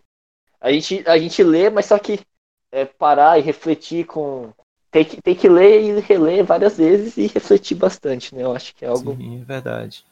a 0.62 0.72
gente, 0.72 1.04
a 1.06 1.18
gente 1.18 1.44
lê, 1.44 1.70
mas 1.70 1.86
só 1.86 2.00
que 2.00 2.22
é, 2.72 2.86
parar 2.86 3.38
e 3.38 3.42
refletir 3.42 4.06
com. 4.06 4.52
Tem 4.92 5.06
que, 5.06 5.22
tem 5.22 5.36
que 5.36 5.48
ler 5.48 5.82
e 5.82 6.00
reler 6.00 6.44
várias 6.44 6.78
vezes 6.78 7.16
e 7.18 7.28
refletir 7.28 7.76
bastante, 7.76 8.34
né? 8.34 8.44
Eu 8.44 8.56
acho 8.56 8.74
que 8.76 8.84
é 8.84 8.88
algo. 8.88 9.16
Sim, 9.16 9.42
é 9.42 9.44
verdade. 9.44 10.04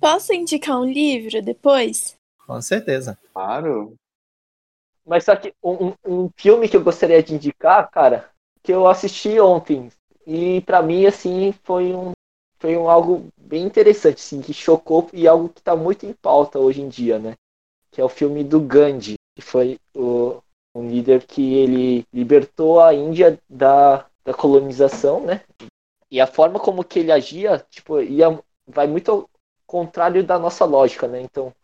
Posso 0.00 0.32
indicar 0.32 0.80
um 0.80 0.84
livro 0.84 1.40
depois? 1.40 2.16
Com 2.44 2.60
certeza. 2.60 3.16
Claro. 3.32 3.94
Mas 5.06 5.24
só 5.24 5.36
que 5.36 5.54
um, 5.62 5.92
um 6.04 6.30
filme 6.36 6.68
que 6.68 6.76
eu 6.76 6.82
gostaria 6.82 7.22
de 7.22 7.34
indicar, 7.34 7.88
cara, 7.90 8.30
que 8.62 8.72
eu 8.72 8.88
assisti 8.88 9.38
ontem. 9.38 9.90
E 10.26 10.60
para 10.62 10.82
mim, 10.82 11.06
assim, 11.06 11.52
foi 11.62 11.94
um, 11.94 12.12
foi 12.58 12.76
um 12.76 12.88
algo 12.88 13.28
bem 13.36 13.64
interessante, 13.64 14.16
assim, 14.16 14.40
que 14.40 14.54
chocou 14.54 15.08
e 15.12 15.28
algo 15.28 15.50
que 15.50 15.60
está 15.60 15.76
muito 15.76 16.06
em 16.06 16.14
pauta 16.14 16.58
hoje 16.58 16.80
em 16.80 16.88
dia, 16.88 17.18
né? 17.18 17.34
Que 17.90 18.00
é 18.00 18.04
o 18.04 18.08
filme 18.08 18.42
do 18.42 18.58
Gandhi, 18.58 19.14
que 19.36 19.42
foi 19.42 19.78
o, 19.94 20.42
um 20.74 20.88
líder 20.88 21.24
que 21.24 21.54
ele 21.54 22.06
libertou 22.12 22.80
a 22.80 22.92
Índia 22.92 23.38
da, 23.48 24.06
da 24.24 24.34
colonização, 24.34 25.24
né? 25.24 25.42
E 26.10 26.20
a 26.20 26.26
forma 26.26 26.58
como 26.58 26.84
que 26.84 26.98
ele 26.98 27.12
agia, 27.12 27.64
tipo, 27.70 28.00
ia, 28.00 28.38
vai 28.66 28.86
muito 28.86 29.10
ao 29.10 29.30
contrário 29.66 30.24
da 30.24 30.38
nossa 30.38 30.64
lógica, 30.64 31.06
né? 31.06 31.20
Então, 31.20 31.54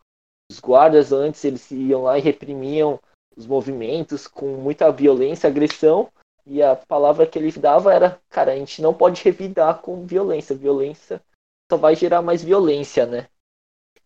os 0.50 0.60
guardas 0.60 1.12
antes 1.12 1.44
eles 1.44 1.70
iam 1.70 2.02
lá 2.02 2.18
e 2.18 2.22
reprimiam 2.22 2.98
os 3.36 3.46
movimentos 3.46 4.26
com 4.26 4.56
muita 4.56 4.90
violência, 4.90 5.48
agressão, 5.48 6.10
e 6.46 6.62
a 6.62 6.74
palavra 6.74 7.26
que 7.26 7.38
ele 7.38 7.52
dava 7.52 7.94
era, 7.94 8.20
cara, 8.28 8.52
a 8.52 8.56
gente 8.56 8.82
não 8.82 8.92
pode 8.92 9.22
revidar 9.22 9.80
com 9.80 10.04
violência. 10.04 10.56
Violência 10.56 11.22
só 11.70 11.76
vai 11.76 11.94
gerar 11.94 12.22
mais 12.22 12.42
violência, 12.42 13.06
né? 13.06 13.28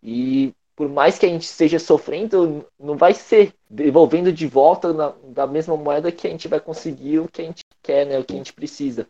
E 0.03 0.53
por 0.75 0.89
mais 0.89 1.17
que 1.17 1.25
a 1.25 1.29
gente 1.29 1.43
esteja 1.43 1.79
sofrendo, 1.79 2.65
não 2.77 2.97
vai 2.97 3.13
ser 3.13 3.53
devolvendo 3.69 4.31
de 4.31 4.47
volta 4.47 4.93
na, 4.93 5.13
da 5.23 5.47
mesma 5.47 5.75
moeda 5.75 6.11
que 6.11 6.27
a 6.27 6.29
gente 6.29 6.47
vai 6.47 6.59
conseguir 6.59 7.19
o 7.19 7.27
que 7.27 7.41
a 7.41 7.45
gente 7.45 7.63
quer, 7.81 8.05
né? 8.05 8.19
O 8.19 8.23
que 8.23 8.33
a 8.33 8.37
gente 8.37 8.53
precisa. 8.53 9.07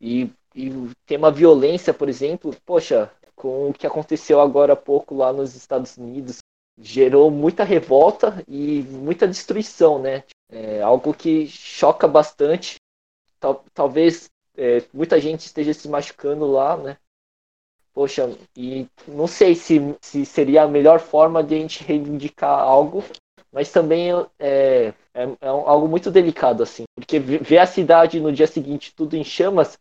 E, 0.00 0.30
e 0.54 0.70
o 0.70 0.90
tema 1.06 1.30
violência, 1.30 1.94
por 1.94 2.08
exemplo, 2.08 2.54
poxa, 2.64 3.10
com 3.36 3.70
o 3.70 3.72
que 3.72 3.86
aconteceu 3.86 4.40
agora 4.40 4.72
há 4.72 4.76
pouco 4.76 5.14
lá 5.14 5.32
nos 5.32 5.54
Estados 5.54 5.96
Unidos, 5.96 6.38
gerou 6.78 7.30
muita 7.30 7.64
revolta 7.64 8.42
e 8.48 8.82
muita 8.82 9.28
destruição, 9.28 10.00
né? 10.00 10.24
É 10.50 10.82
algo 10.82 11.14
que 11.14 11.46
choca 11.46 12.08
bastante. 12.08 12.76
Tal, 13.38 13.64
talvez 13.74 14.30
é, 14.56 14.82
muita 14.92 15.20
gente 15.20 15.40
esteja 15.46 15.72
se 15.74 15.88
machucando 15.88 16.46
lá, 16.50 16.76
né? 16.76 16.96
Poxa, 17.94 18.36
e 18.56 18.86
não 19.06 19.26
sei 19.26 19.54
se, 19.54 19.78
se 20.00 20.24
seria 20.24 20.62
a 20.62 20.68
melhor 20.68 20.98
forma 20.98 21.42
de 21.42 21.54
a 21.54 21.58
gente 21.58 21.84
reivindicar 21.84 22.58
algo, 22.58 23.04
mas 23.52 23.70
também 23.70 24.10
é, 24.38 24.94
é, 25.12 25.24
é 25.40 25.46
algo 25.46 25.86
muito 25.86 26.10
delicado, 26.10 26.62
assim, 26.62 26.84
porque 26.96 27.18
ver 27.20 27.58
a 27.58 27.66
cidade 27.66 28.18
no 28.18 28.32
dia 28.32 28.46
seguinte 28.46 28.94
tudo 28.94 29.14
em 29.14 29.22
chamas 29.22 29.78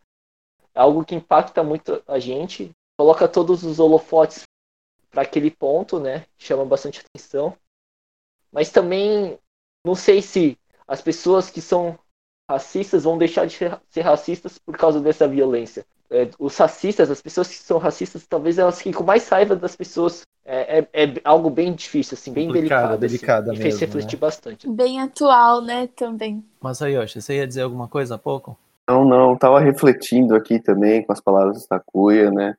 é 0.76 0.80
algo 0.80 1.06
que 1.06 1.16
impacta 1.16 1.64
muito 1.64 2.04
a 2.08 2.20
gente, 2.20 2.72
coloca 2.98 3.28
todos 3.28 3.64
os 3.64 3.80
holofotes 3.80 4.44
para 5.10 5.24
aquele 5.24 5.52
ponto, 5.52 6.00
né? 6.00 6.26
Chama 6.38 6.66
bastante 6.66 7.02
atenção. 7.02 7.56
Mas 8.52 8.70
também 8.70 9.38
não 9.86 9.96
sei 9.96 10.22
se 10.22 10.58
as 10.88 11.02
pessoas 11.02 11.50
que 11.50 11.62
são 11.62 11.98
racistas 12.50 13.04
vão 13.04 13.18
deixar 13.18 13.46
de 13.46 13.58
ser 13.90 14.02
racistas 14.02 14.58
por 14.58 14.78
causa 14.78 15.00
dessa 15.00 15.28
violência. 15.28 15.86
É, 16.12 16.30
os 16.38 16.58
racistas, 16.58 17.10
as 17.10 17.22
pessoas 17.22 17.48
que 17.48 17.56
são 17.56 17.78
racistas, 17.78 18.28
talvez 18.28 18.60
elas 18.60 18.78
fiquem 18.78 18.92
com 18.92 19.04
mais 19.04 19.28
raiva 19.30 19.56
das 19.56 19.76
pessoas. 19.76 20.24
É, 20.44 20.80
é, 20.80 21.06
é 21.06 21.14
algo 21.24 21.50
bem 21.50 21.74
difícil, 21.74 22.16
assim, 22.16 22.34
bem 22.34 22.52
delicado. 22.52 22.98
delicado 22.98 23.52
assim, 23.52 23.60
e 23.60 23.62
fez 23.62 23.76
mesmo, 23.76 23.86
refletir 23.86 24.16
né? 24.16 24.20
bastante. 24.20 24.70
Bem 24.70 25.00
atual, 25.00 25.62
né, 25.62 25.88
também. 25.96 26.44
Mas 26.60 26.82
Ayoshi, 26.82 27.22
você 27.22 27.38
ia 27.38 27.48
dizer 27.48 27.62
alguma 27.62 27.88
coisa 27.88 28.16
há 28.16 28.18
pouco? 28.18 28.58
Não, 28.90 29.06
não, 29.06 29.38
tava 29.38 29.60
refletindo 29.60 30.36
aqui 30.36 30.60
também 30.60 31.06
com 31.06 31.14
as 31.14 31.22
palavras 31.22 31.62
do 31.62 31.68
Takuya, 31.68 32.30
né? 32.32 32.56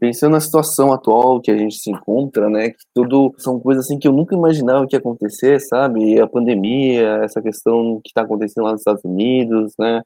Pensando 0.00 0.32
na 0.32 0.40
situação 0.40 0.92
atual 0.92 1.40
que 1.40 1.50
a 1.50 1.56
gente 1.58 1.74
se 1.74 1.90
encontra, 1.90 2.48
né? 2.48 2.70
Que 2.70 2.84
tudo 2.94 3.34
são 3.36 3.58
coisas 3.58 3.84
assim 3.84 3.98
que 3.98 4.06
eu 4.06 4.12
nunca 4.12 4.34
imaginava 4.34 4.86
que 4.86 4.94
ia 4.94 5.00
acontecer, 5.00 5.60
sabe? 5.60 6.14
E 6.14 6.20
a 6.20 6.26
pandemia, 6.26 7.20
essa 7.24 7.42
questão 7.42 8.00
que 8.02 8.10
está 8.10 8.22
acontecendo 8.22 8.64
lá 8.64 8.72
nos 8.72 8.80
Estados 8.80 9.04
Unidos, 9.04 9.74
né? 9.78 10.00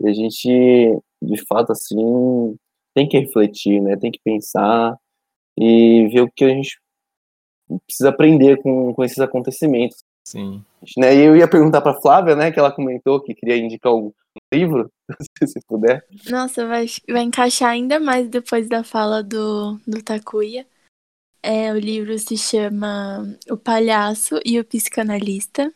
E 0.00 0.08
a 0.08 0.12
gente, 0.12 0.48
de 1.22 1.46
fato, 1.46 1.72
assim, 1.72 2.56
tem 2.94 3.08
que 3.08 3.18
refletir, 3.18 3.80
né? 3.80 3.96
Tem 3.96 4.10
que 4.10 4.20
pensar 4.22 4.96
e 5.58 6.08
ver 6.08 6.22
o 6.22 6.30
que 6.30 6.44
a 6.44 6.48
gente 6.48 6.78
precisa 7.86 8.10
aprender 8.10 8.60
com, 8.62 8.92
com 8.94 9.04
esses 9.04 9.18
acontecimentos. 9.18 10.02
Sim. 10.26 10.64
Né? 10.96 11.14
E 11.14 11.20
eu 11.20 11.36
ia 11.36 11.48
perguntar 11.48 11.80
para 11.80 12.00
Flávia, 12.00 12.34
né? 12.34 12.50
Que 12.50 12.58
ela 12.58 12.72
comentou 12.72 13.20
que 13.20 13.34
queria 13.34 13.56
indicar 13.56 13.94
um 13.94 14.12
livro, 14.52 14.90
se 15.44 15.60
puder. 15.66 16.04
Nossa, 16.30 16.66
vai, 16.66 16.86
vai 17.08 17.22
encaixar 17.22 17.70
ainda 17.70 18.00
mais 18.00 18.28
depois 18.28 18.68
da 18.68 18.82
fala 18.82 19.22
do, 19.22 19.78
do 19.86 20.02
Takuya. 20.02 20.66
É, 21.42 21.70
o 21.72 21.78
livro 21.78 22.18
se 22.18 22.38
chama 22.38 23.36
O 23.50 23.56
Palhaço 23.56 24.40
e 24.44 24.58
o 24.58 24.64
Psicanalista. 24.64 25.72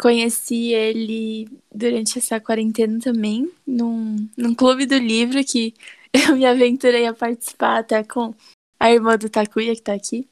Conheci 0.00 0.72
ele 0.72 1.48
durante 1.72 2.18
essa 2.18 2.40
quarentena 2.40 2.98
também, 2.98 3.50
num, 3.66 4.28
num 4.36 4.54
clube 4.54 4.86
do 4.86 4.96
livro 4.96 5.44
que 5.44 5.74
eu 6.12 6.36
me 6.36 6.46
aventurei 6.46 7.06
a 7.06 7.14
participar 7.14 7.78
até 7.78 8.02
com 8.02 8.34
a 8.78 8.90
irmã 8.90 9.16
do 9.16 9.28
Takuya, 9.28 9.74
que 9.74 9.82
tá 9.82 9.92
aqui. 9.92 10.28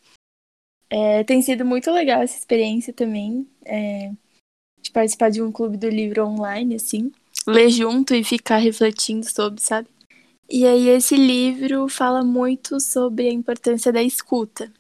É, 0.91 1.23
tem 1.25 1.43
sido 1.43 1.67
muito 1.67 1.91
legal 1.91 2.23
essa 2.23 2.39
experiência 2.39 2.95
também, 2.95 3.47
é, 3.65 4.11
de 4.81 4.91
participar 4.91 5.31
de 5.31 5.43
um 5.43 5.53
clube 5.53 5.77
do 5.77 5.89
livro 5.89 6.25
online, 6.25 6.77
assim 6.77 7.13
ler 7.49 7.71
junto 7.71 8.15
e 8.15 8.23
ficar 8.23 8.59
refletindo 8.59 9.29
sobre, 9.29 9.61
sabe? 9.63 9.89
E 10.51 10.67
aí 10.67 10.89
esse 10.89 11.17
livro 11.17 11.89
fala 11.89 12.23
muito 12.23 12.79
sobre 12.79 13.29
a 13.29 13.33
importância 13.33 13.93
da 13.93 14.03
escuta. 14.03 14.71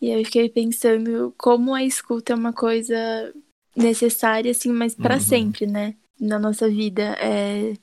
E 0.00 0.08
eu 0.08 0.24
fiquei 0.24 0.48
pensando 0.48 1.34
como 1.36 1.74
a 1.74 1.84
escuta 1.84 2.32
é 2.32 2.36
uma 2.36 2.52
coisa 2.52 3.34
necessária, 3.80 4.50
assim, 4.50 4.72
mas 4.72 4.94
para 4.94 5.14
Uhum. 5.16 5.20
sempre, 5.20 5.66
né? 5.66 5.94
Na 6.20 6.38
nossa 6.38 6.68
vida. 6.68 7.16
É... 7.20 7.74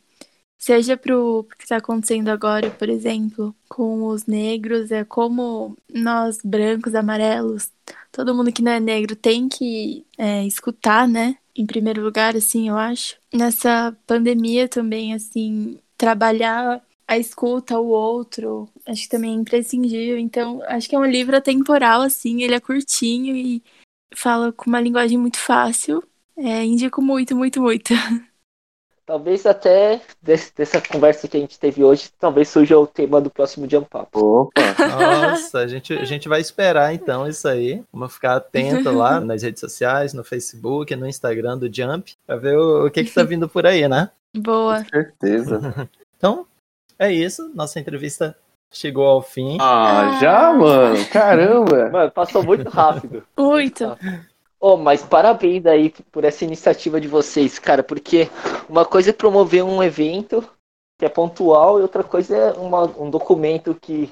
Seja 0.58 0.98
pro 0.98 1.48
que 1.58 1.64
está 1.64 1.78
acontecendo 1.78 2.30
agora, 2.30 2.70
por 2.72 2.90
exemplo, 2.90 3.56
com 3.70 4.06
os 4.08 4.26
negros, 4.26 4.92
é 4.92 5.04
como 5.06 5.78
nós, 5.94 6.40
brancos, 6.44 6.96
amarelos, 6.96 7.72
todo 8.12 8.34
mundo 8.36 8.52
que 8.52 8.62
não 8.64 8.72
é 8.72 8.80
negro 8.80 9.16
tem 9.16 9.48
que 9.48 10.06
é, 10.18 10.46
escutar, 10.46 11.08
né? 11.08 11.38
Em 11.56 11.66
primeiro 11.66 12.04
lugar, 12.04 12.36
assim, 12.36 12.70
eu 12.70 12.78
acho. 12.78 13.18
Nessa 13.34 13.96
pandemia 14.08 14.68
também, 14.68 15.14
assim, 15.14 15.80
trabalhar 15.98 16.82
a 17.08 17.18
escuta, 17.18 17.80
o 17.80 17.88
outro, 17.88 18.68
acho 18.86 19.04
que 19.04 19.10
também 19.10 19.32
é 19.32 19.40
imprescindível. 19.40 20.18
Então, 20.18 20.62
acho 20.68 20.90
que 20.90 20.96
é 20.96 21.00
um 21.00 21.06
livro 21.06 21.38
atemporal, 21.38 22.02
assim, 22.02 22.42
ele 22.44 22.56
é 22.56 22.60
curtinho 22.60 23.36
e 23.36 23.64
fala 24.16 24.52
com 24.52 24.70
uma 24.70 24.82
linguagem 24.82 25.18
muito 25.18 25.38
fácil. 25.38 26.04
É, 26.38 26.64
indico 26.64 27.02
muito, 27.02 27.36
muito, 27.36 27.62
muito. 27.62 27.94
Talvez 29.06 29.46
até 29.46 30.02
desse- 30.22 30.54
dessa 30.54 30.82
conversa 30.82 31.30
que 31.30 31.38
a 31.38 31.40
gente 31.40 31.58
teve 31.58 31.82
hoje, 31.82 32.10
talvez 32.20 32.50
surja 32.50 32.78
o 32.78 32.86
tema 32.86 33.22
do 33.22 33.30
próximo 33.30 33.70
Jump 33.70 33.88
Up. 33.96 34.10
Opa! 34.14 34.62
Nossa, 35.40 35.60
a 35.60 35.68
gente, 35.68 35.94
a 35.94 36.04
gente 36.04 36.28
vai 36.28 36.42
esperar 36.42 36.94
então 36.94 37.26
isso 37.26 37.48
aí. 37.48 37.82
Vamos 37.92 38.14
ficar 38.14 38.36
atento 38.36 38.92
lá 38.92 39.20
nas 39.22 39.44
redes 39.44 39.62
sociais, 39.62 40.14
no 40.14 40.26
Facebook, 40.26 40.94
no 40.96 41.08
Instagram 41.08 41.58
do 41.58 41.74
Jump, 41.74 42.16
pra 42.26 42.36
ver 42.36 42.58
o, 42.58 42.86
o 42.86 42.92
que 42.92 43.06
que 43.06 43.14
tá 43.14 43.24
vindo 43.24 43.48
por 43.48 43.66
aí, 43.66 43.88
né? 43.88 44.10
Boa. 44.36 44.84
Certeza. 44.84 45.90
Então, 46.18 46.48
é 46.98 47.14
isso. 47.14 47.48
Nossa 47.54 47.80
entrevista 47.80 48.36
chegou 48.72 49.06
ao 49.06 49.22
fim. 49.22 49.58
Ah, 49.60 50.18
já, 50.22 50.54
mano? 50.54 51.06
Caramba! 51.10 51.90
Mano, 51.92 52.12
passou 52.12 52.44
muito 52.44 52.70
rápido. 52.70 53.24
Muito. 53.38 53.98
Oh, 54.60 54.76
mas 54.76 55.04
parabéns 55.04 55.66
aí 55.66 55.94
por 56.12 56.24
essa 56.24 56.44
iniciativa 56.44 57.00
de 57.00 57.08
vocês, 57.08 57.60
cara, 57.60 57.84
porque 57.84 58.28
uma 58.68 58.86
coisa 58.86 59.12
é 59.12 59.14
promover 59.14 59.64
um 59.64 59.84
evento 59.84 60.44
que 61.00 61.06
é 61.06 61.10
pontual 61.10 61.80
e 61.80 61.84
outra 61.84 62.04
coisa 62.04 62.36
é 62.36 62.52
uma- 62.54 62.86
um 63.00 63.10
documento 63.10 63.76
que 63.76 64.10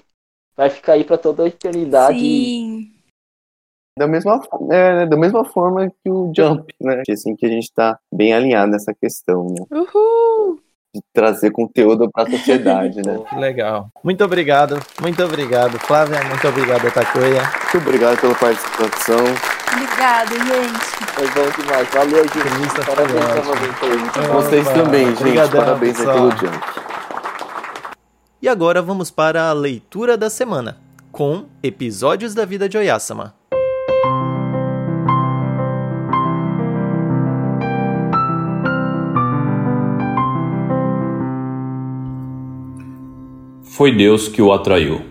vai 0.56 0.70
ficar 0.70 0.94
aí 0.94 1.04
pra 1.04 1.18
toda 1.18 1.44
a 1.44 1.48
eternidade. 1.48 2.20
Sim. 2.20 2.91
Da 3.98 4.08
mesma, 4.08 4.41
é, 4.72 4.96
né, 4.98 5.06
da 5.06 5.18
mesma 5.18 5.46
forma 5.46 5.89
que 5.89 6.10
o 6.12 6.32
Jump, 6.36 6.72
né? 6.82 7.02
Que, 7.06 7.13
Assim, 7.13 7.36
que 7.36 7.46
a 7.46 7.50
gente 7.50 7.72
tá 7.74 7.98
bem 8.13 8.34
alinhado 8.34 8.72
nessa 8.72 8.94
questão, 8.94 9.48
né? 9.48 9.65
Uhul. 9.72 10.60
De 10.95 11.01
trazer 11.13 11.51
conteúdo 11.51 12.10
pra 12.10 12.25
sociedade, 12.25 13.01
né? 13.05 13.19
Que 13.29 13.36
legal. 13.36 13.89
Muito 14.01 14.23
obrigado, 14.23 14.79
muito 15.01 15.21
obrigado, 15.21 15.77
Flávia. 15.79 16.23
Muito 16.23 16.47
obrigado, 16.47 16.89
Takuya. 16.89 17.41
Muito 17.41 17.77
obrigado 17.79 18.21
pela 18.21 18.34
participação. 18.36 19.17
Obrigado, 19.73 20.29
gente. 20.31 20.86
Foi 21.12 21.27
bom 21.27 21.62
demais. 21.62 21.88
Valeu, 21.89 22.23
gente. 22.23 22.86
Parabéns 22.86 23.25
aí. 24.21 24.27
Vocês 24.29 24.67
Opa, 24.67 24.73
também, 24.79 25.08
gente. 25.08 25.19
obrigadão, 25.19 25.60
Parabéns 25.65 25.99
aí 25.99 26.05
pessoal. 26.05 26.29
pelo 26.29 26.38
Jump. 26.53 26.65
E 28.41 28.47
agora 28.47 28.81
vamos 28.81 29.12
para 29.12 29.49
a 29.49 29.53
leitura 29.53 30.15
da 30.15 30.29
semana, 30.29 30.77
com 31.12 31.43
episódios 31.62 32.34
da 32.34 32.45
vida 32.45 32.69
de 32.69 32.77
Oyasama. 32.77 33.35
Foi 43.76 43.92
Deus 43.92 44.30
que 44.30 44.42
o 44.42 44.54
atraiu. 44.54 45.02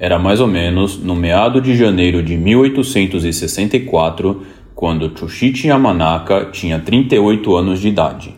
Era 0.00 0.18
mais 0.18 0.40
ou 0.40 0.48
menos 0.48 0.98
no 0.98 1.14
meado 1.14 1.60
de 1.60 1.76
janeiro 1.76 2.24
de 2.24 2.36
1864, 2.36 4.42
quando 4.74 5.10
Tsuchichi 5.10 5.68
Yamanaka 5.68 6.46
tinha 6.46 6.80
38 6.80 7.54
anos 7.54 7.80
de 7.80 7.86
idade. 7.86 8.34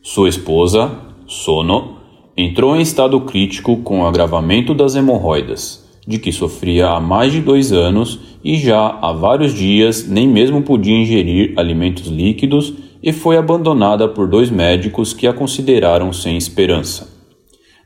Sua 0.00 0.28
esposa, 0.28 0.92
Sono, 1.26 1.96
entrou 2.36 2.76
em 2.76 2.82
estado 2.82 3.20
crítico 3.22 3.78
com 3.78 4.02
o 4.02 4.06
agravamento 4.06 4.72
das 4.72 4.94
hemorroidas, 4.94 5.84
de 6.06 6.20
que 6.20 6.30
sofria 6.30 6.90
há 6.90 7.00
mais 7.00 7.32
de 7.32 7.40
dois 7.40 7.72
anos 7.72 8.20
e 8.44 8.54
já 8.54 8.96
há 9.02 9.12
vários 9.12 9.52
dias 9.52 10.08
nem 10.08 10.28
mesmo 10.28 10.62
podia 10.62 10.96
ingerir 10.96 11.52
alimentos 11.56 12.06
líquidos 12.06 12.72
e 13.02 13.12
foi 13.12 13.36
abandonada 13.36 14.06
por 14.06 14.28
dois 14.28 14.50
médicos 14.50 15.12
que 15.12 15.26
a 15.26 15.32
consideraram 15.32 16.12
sem 16.12 16.36
esperança. 16.36 17.13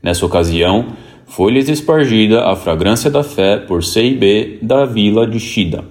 Nessa 0.01 0.25
ocasião, 0.25 0.87
foi-lhes 1.25 1.69
espargida 1.69 2.45
a 2.45 2.55
fragrância 2.55 3.09
da 3.09 3.23
fé 3.23 3.57
por 3.57 3.83
Seibe 3.83 4.59
da 4.61 4.85
vila 4.85 5.27
de 5.27 5.39
Shida. 5.39 5.83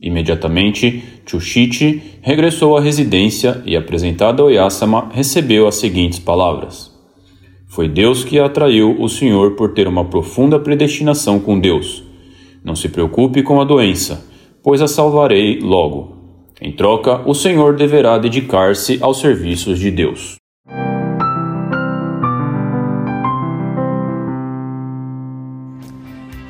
Imediatamente, 0.00 1.02
Tsuchichi 1.24 2.02
regressou 2.20 2.76
à 2.76 2.80
residência 2.80 3.62
e, 3.64 3.76
apresentada 3.76 4.42
a 4.42 4.46
Oyasama, 4.46 5.08
recebeu 5.12 5.66
as 5.66 5.76
seguintes 5.76 6.18
palavras. 6.18 6.92
Foi 7.68 7.88
Deus 7.88 8.22
que 8.22 8.38
atraiu 8.38 9.00
o 9.00 9.08
Senhor 9.08 9.52
por 9.56 9.72
ter 9.72 9.88
uma 9.88 10.04
profunda 10.04 10.58
predestinação 10.58 11.40
com 11.40 11.58
Deus. 11.58 12.04
Não 12.62 12.76
se 12.76 12.88
preocupe 12.88 13.42
com 13.42 13.60
a 13.60 13.64
doença, 13.64 14.26
pois 14.62 14.82
a 14.82 14.86
salvarei 14.86 15.58
logo. 15.60 16.16
Em 16.60 16.72
troca, 16.72 17.22
o 17.28 17.34
Senhor 17.34 17.74
deverá 17.74 18.18
dedicar-se 18.18 18.98
aos 19.00 19.20
serviços 19.20 19.78
de 19.78 19.90
Deus. 19.90 20.36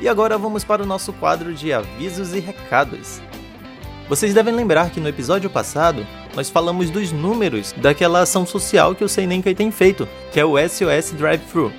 E 0.05 0.07
agora 0.07 0.37
vamos 0.37 0.63
para 0.63 0.83
o 0.83 0.85
nosso 0.85 1.11
quadro 1.13 1.51
de 1.51 1.73
avisos 1.73 2.35
e 2.35 2.39
recados. 2.39 3.19
Vocês 4.07 4.35
devem 4.35 4.53
lembrar 4.53 4.91
que 4.91 4.99
no 4.99 5.09
episódio 5.09 5.49
passado 5.49 6.05
nós 6.35 6.47
falamos 6.47 6.91
dos 6.91 7.11
números 7.11 7.73
daquela 7.75 8.21
ação 8.21 8.45
social 8.45 8.93
que 8.93 9.03
o 9.03 9.09
Seinenkai 9.09 9.55
tem 9.55 9.71
feito, 9.71 10.07
que 10.31 10.39
é 10.39 10.45
o 10.45 10.59
SOS 10.59 11.11
Drive-Thru. 11.13 11.73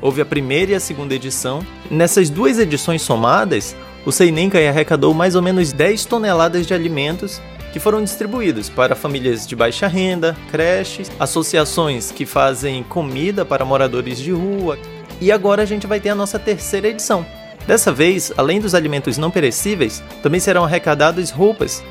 Houve 0.00 0.20
a 0.20 0.24
primeira 0.24 0.70
e 0.70 0.74
a 0.76 0.80
segunda 0.80 1.12
edição. 1.12 1.66
Nessas 1.90 2.30
duas 2.30 2.56
edições 2.60 3.02
somadas, 3.02 3.74
o 4.06 4.12
Seinenkai 4.12 4.68
arrecadou 4.68 5.12
mais 5.12 5.34
ou 5.34 5.42
menos 5.42 5.72
10 5.72 6.04
toneladas 6.04 6.68
de 6.68 6.74
alimentos 6.74 7.42
que 7.72 7.80
foram 7.80 8.04
distribuídos 8.04 8.68
para 8.68 8.94
famílias 8.94 9.44
de 9.44 9.56
baixa 9.56 9.88
renda, 9.88 10.36
creches, 10.52 11.10
associações 11.18 12.12
que 12.12 12.24
fazem 12.24 12.84
comida 12.84 13.44
para 13.44 13.64
moradores 13.64 14.20
de 14.20 14.30
rua. 14.30 14.78
E 15.20 15.32
agora 15.32 15.62
a 15.62 15.66
gente 15.66 15.84
vai 15.84 15.98
ter 15.98 16.10
a 16.10 16.14
nossa 16.14 16.38
terceira 16.38 16.86
edição. 16.86 17.26
Dessa 17.66 17.92
vez, 17.92 18.32
além 18.36 18.60
dos 18.60 18.74
alimentos 18.74 19.16
não 19.16 19.30
perecíveis, 19.30 20.02
também 20.22 20.40
serão 20.40 20.64
arrecadadas 20.64 21.30
roupas. 21.30 21.82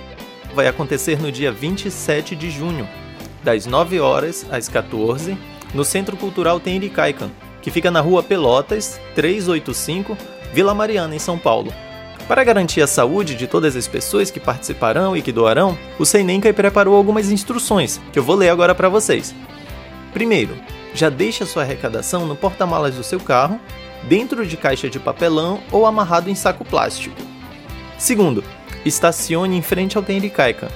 Vai 0.53 0.67
acontecer 0.67 1.19
no 1.19 1.32
dia 1.32 1.51
27 1.51 2.36
de 2.36 2.49
junho, 2.49 2.88
das 3.43 3.65
9 3.65 3.99
horas 3.99 4.45
às 4.51 4.67
14, 4.67 5.38
no 5.74 5.86
Centro 5.86 6.17
Cultural 6.17 6.59
Tenrikaikan, 6.59 7.30
que 7.61 7.72
fica 7.72 7.89
na 7.89 8.01
rua 8.01 8.22
Pelotas, 8.22 8.99
385, 9.15 10.17
Vila 10.53 10.74
Mariana, 10.74 11.15
em 11.15 11.19
São 11.19 11.38
Paulo. 11.38 11.74
Para 12.28 12.43
garantir 12.43 12.82
a 12.82 12.88
saúde 12.88 13.36
de 13.36 13.47
todas 13.47 13.76
as 13.76 13.88
pessoas 13.88 14.30
que 14.30 14.39
participarão 14.39 15.15
e 15.15 15.22
que 15.22 15.32
doarão, 15.32 15.78
o 15.97 16.05
Seinenkai 16.05 16.53
preparou 16.53 16.95
algumas 16.95 17.32
instruções, 17.32 17.99
que 18.11 18.19
eu 18.19 18.24
vou 18.24 18.36
ler 18.36 18.49
agora 18.49 18.76
para 18.76 18.89
vocês. 18.89 19.34
Primeiro, 20.13 20.55
já 20.93 21.09
deixe 21.09 21.43
a 21.43 21.47
sua 21.47 21.63
arrecadação 21.63 22.26
no 22.26 22.36
porta-malas 22.36 22.95
do 22.95 23.03
seu 23.03 23.19
carro, 23.19 23.59
dentro 24.04 24.45
de 24.45 24.58
caixa 24.58 24.89
de 24.89 24.99
papelão 24.99 25.62
ou 25.72 25.86
amarrado 25.86 26.30
em 26.30 26.36
saco 26.36 26.66
plástico. 26.66 27.16
Segundo, 27.97 28.43
estacione 28.86 29.58
em 29.58 29.62
frente 29.62 29.97
ao 29.97 30.04
Tenricaica. 30.04 30.70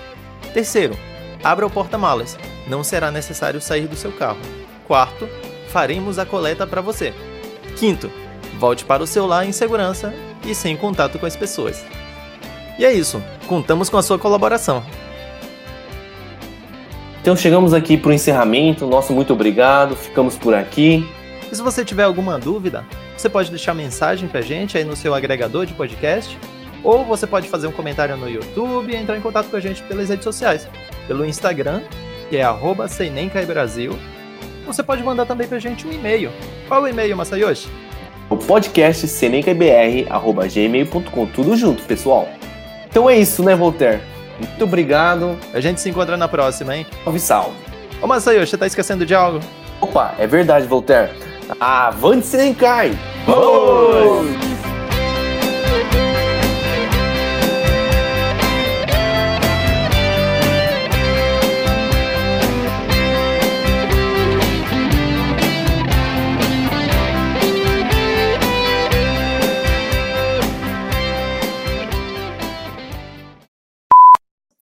Terceiro, 0.53 0.97
abra 1.43 1.65
o 1.65 1.69
porta-malas, 1.69 2.37
não 2.67 2.83
será 2.83 3.11
necessário 3.11 3.59
sair 3.59 3.87
do 3.87 3.95
seu 3.95 4.11
carro. 4.11 4.39
Quarto, 4.87 5.27
faremos 5.69 6.19
a 6.19 6.25
coleta 6.25 6.67
para 6.67 6.81
você. 6.81 7.13
Quinto, 7.77 8.11
volte 8.59 8.85
para 8.85 9.03
o 9.03 9.07
seu 9.07 9.25
lar 9.25 9.45
em 9.45 9.51
segurança 9.51 10.13
e 10.45 10.53
sem 10.53 10.77
contato 10.77 11.19
com 11.19 11.25
as 11.25 11.35
pessoas. 11.35 11.83
E 12.77 12.85
é 12.85 12.93
isso, 12.93 13.21
contamos 13.47 13.89
com 13.89 13.97
a 13.97 14.03
sua 14.03 14.19
colaboração. 14.19 14.83
Então 17.25 17.35
chegamos 17.35 17.73
aqui 17.73 17.97
para 17.97 18.11
o 18.11 18.13
encerramento. 18.13 18.85
Nosso 18.85 19.11
muito 19.11 19.33
obrigado. 19.33 19.95
Ficamos 19.95 20.37
por 20.37 20.53
aqui. 20.53 21.09
E 21.51 21.55
se 21.55 21.61
você 21.61 21.85
tiver 21.85 22.03
alguma 22.03 22.39
dúvida, 22.39 22.83
você 23.17 23.29
pode 23.29 23.49
deixar 23.49 23.73
mensagem 23.73 24.27
pra 24.27 24.41
gente 24.41 24.77
aí 24.77 24.83
no 24.83 24.95
seu 24.95 25.13
agregador 25.13 25.65
de 25.65 25.73
podcast, 25.73 26.37
ou 26.83 27.03
você 27.03 27.25
pode 27.25 27.49
fazer 27.49 27.65
um 27.67 27.71
comentário 27.71 28.15
no 28.17 28.29
YouTube 28.29 28.91
e 28.91 28.95
entrar 28.95 29.17
em 29.17 29.21
contato 29.21 29.49
com 29.49 29.57
a 29.57 29.59
gente 29.59 29.81
pelas 29.83 30.09
redes 30.09 30.23
sociais, 30.23 30.67
pelo 31.07 31.25
Instagram, 31.25 31.81
que 32.29 32.37
é 32.37 32.43
arroba 32.43 32.87
Brasil. 33.47 33.97
Você 34.65 34.83
pode 34.83 35.03
mandar 35.03 35.25
também 35.25 35.47
pra 35.47 35.59
gente 35.59 35.87
um 35.87 35.91
e-mail. 35.91 36.31
Qual 36.67 36.83
o 36.83 36.87
e-mail, 36.87 37.15
Masayoshi? 37.15 37.69
O 38.29 38.37
podcast 38.37 39.07
senencabr.gmail.com. 39.07 41.25
Tudo 41.27 41.55
junto, 41.55 41.83
pessoal. 41.83 42.27
Então 42.87 43.07
é 43.09 43.17
isso, 43.17 43.43
né, 43.43 43.55
Voltaire? 43.55 44.01
Muito 44.39 44.63
obrigado. 44.63 45.37
A 45.53 45.59
gente 45.59 45.79
se 45.79 45.87
encontra 45.89 46.17
na 46.17 46.27
próxima, 46.27 46.75
hein? 46.75 46.87
Salve, 47.03 47.19
salve. 47.19 47.55
Ô, 48.01 48.07
Masayoshi, 48.07 48.49
você 48.49 48.57
tá 48.57 48.65
esquecendo 48.65 49.05
de 49.05 49.13
algo? 49.13 49.39
Opa, 49.79 50.15
é 50.17 50.25
verdade, 50.25 50.65
Voltaire. 50.65 51.11
Avante 51.59 52.25
Senkai! 52.25 52.91
Vamos! 53.25 54.45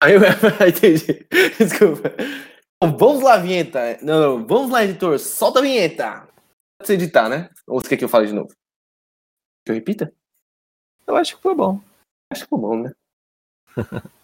Aí 0.03 0.15
eu 0.15 0.69
entendi. 0.69 1.27
Desculpa. 1.59 2.13
Vamos 2.81 3.23
lá, 3.23 3.39
vinheta. 3.39 3.99
Não, 4.03 4.21
não, 4.39 4.47
vamos 4.47 4.71
lá, 4.71 4.85
editor. 4.85 5.19
Solta 5.19 5.59
a 5.59 5.63
vinheta. 5.63 6.29
Você 6.81 6.95
editar, 6.95 7.29
né? 7.29 7.51
Ou 7.67 7.81
você 7.81 7.89
quer 7.89 7.97
que 7.97 8.05
eu 8.05 8.09
fale 8.09 8.27
de 8.27 8.33
novo? 8.33 8.55
Que 9.65 9.73
eu 9.73 9.75
repita? 9.75 10.13
Eu 11.07 11.17
acho 11.17 11.37
que 11.37 11.43
foi 11.43 11.55
bom. 11.55 11.81
Acho 12.31 12.45
que 12.45 12.51
foi 12.51 12.59
bom, 12.59 12.83
né? 12.83 12.93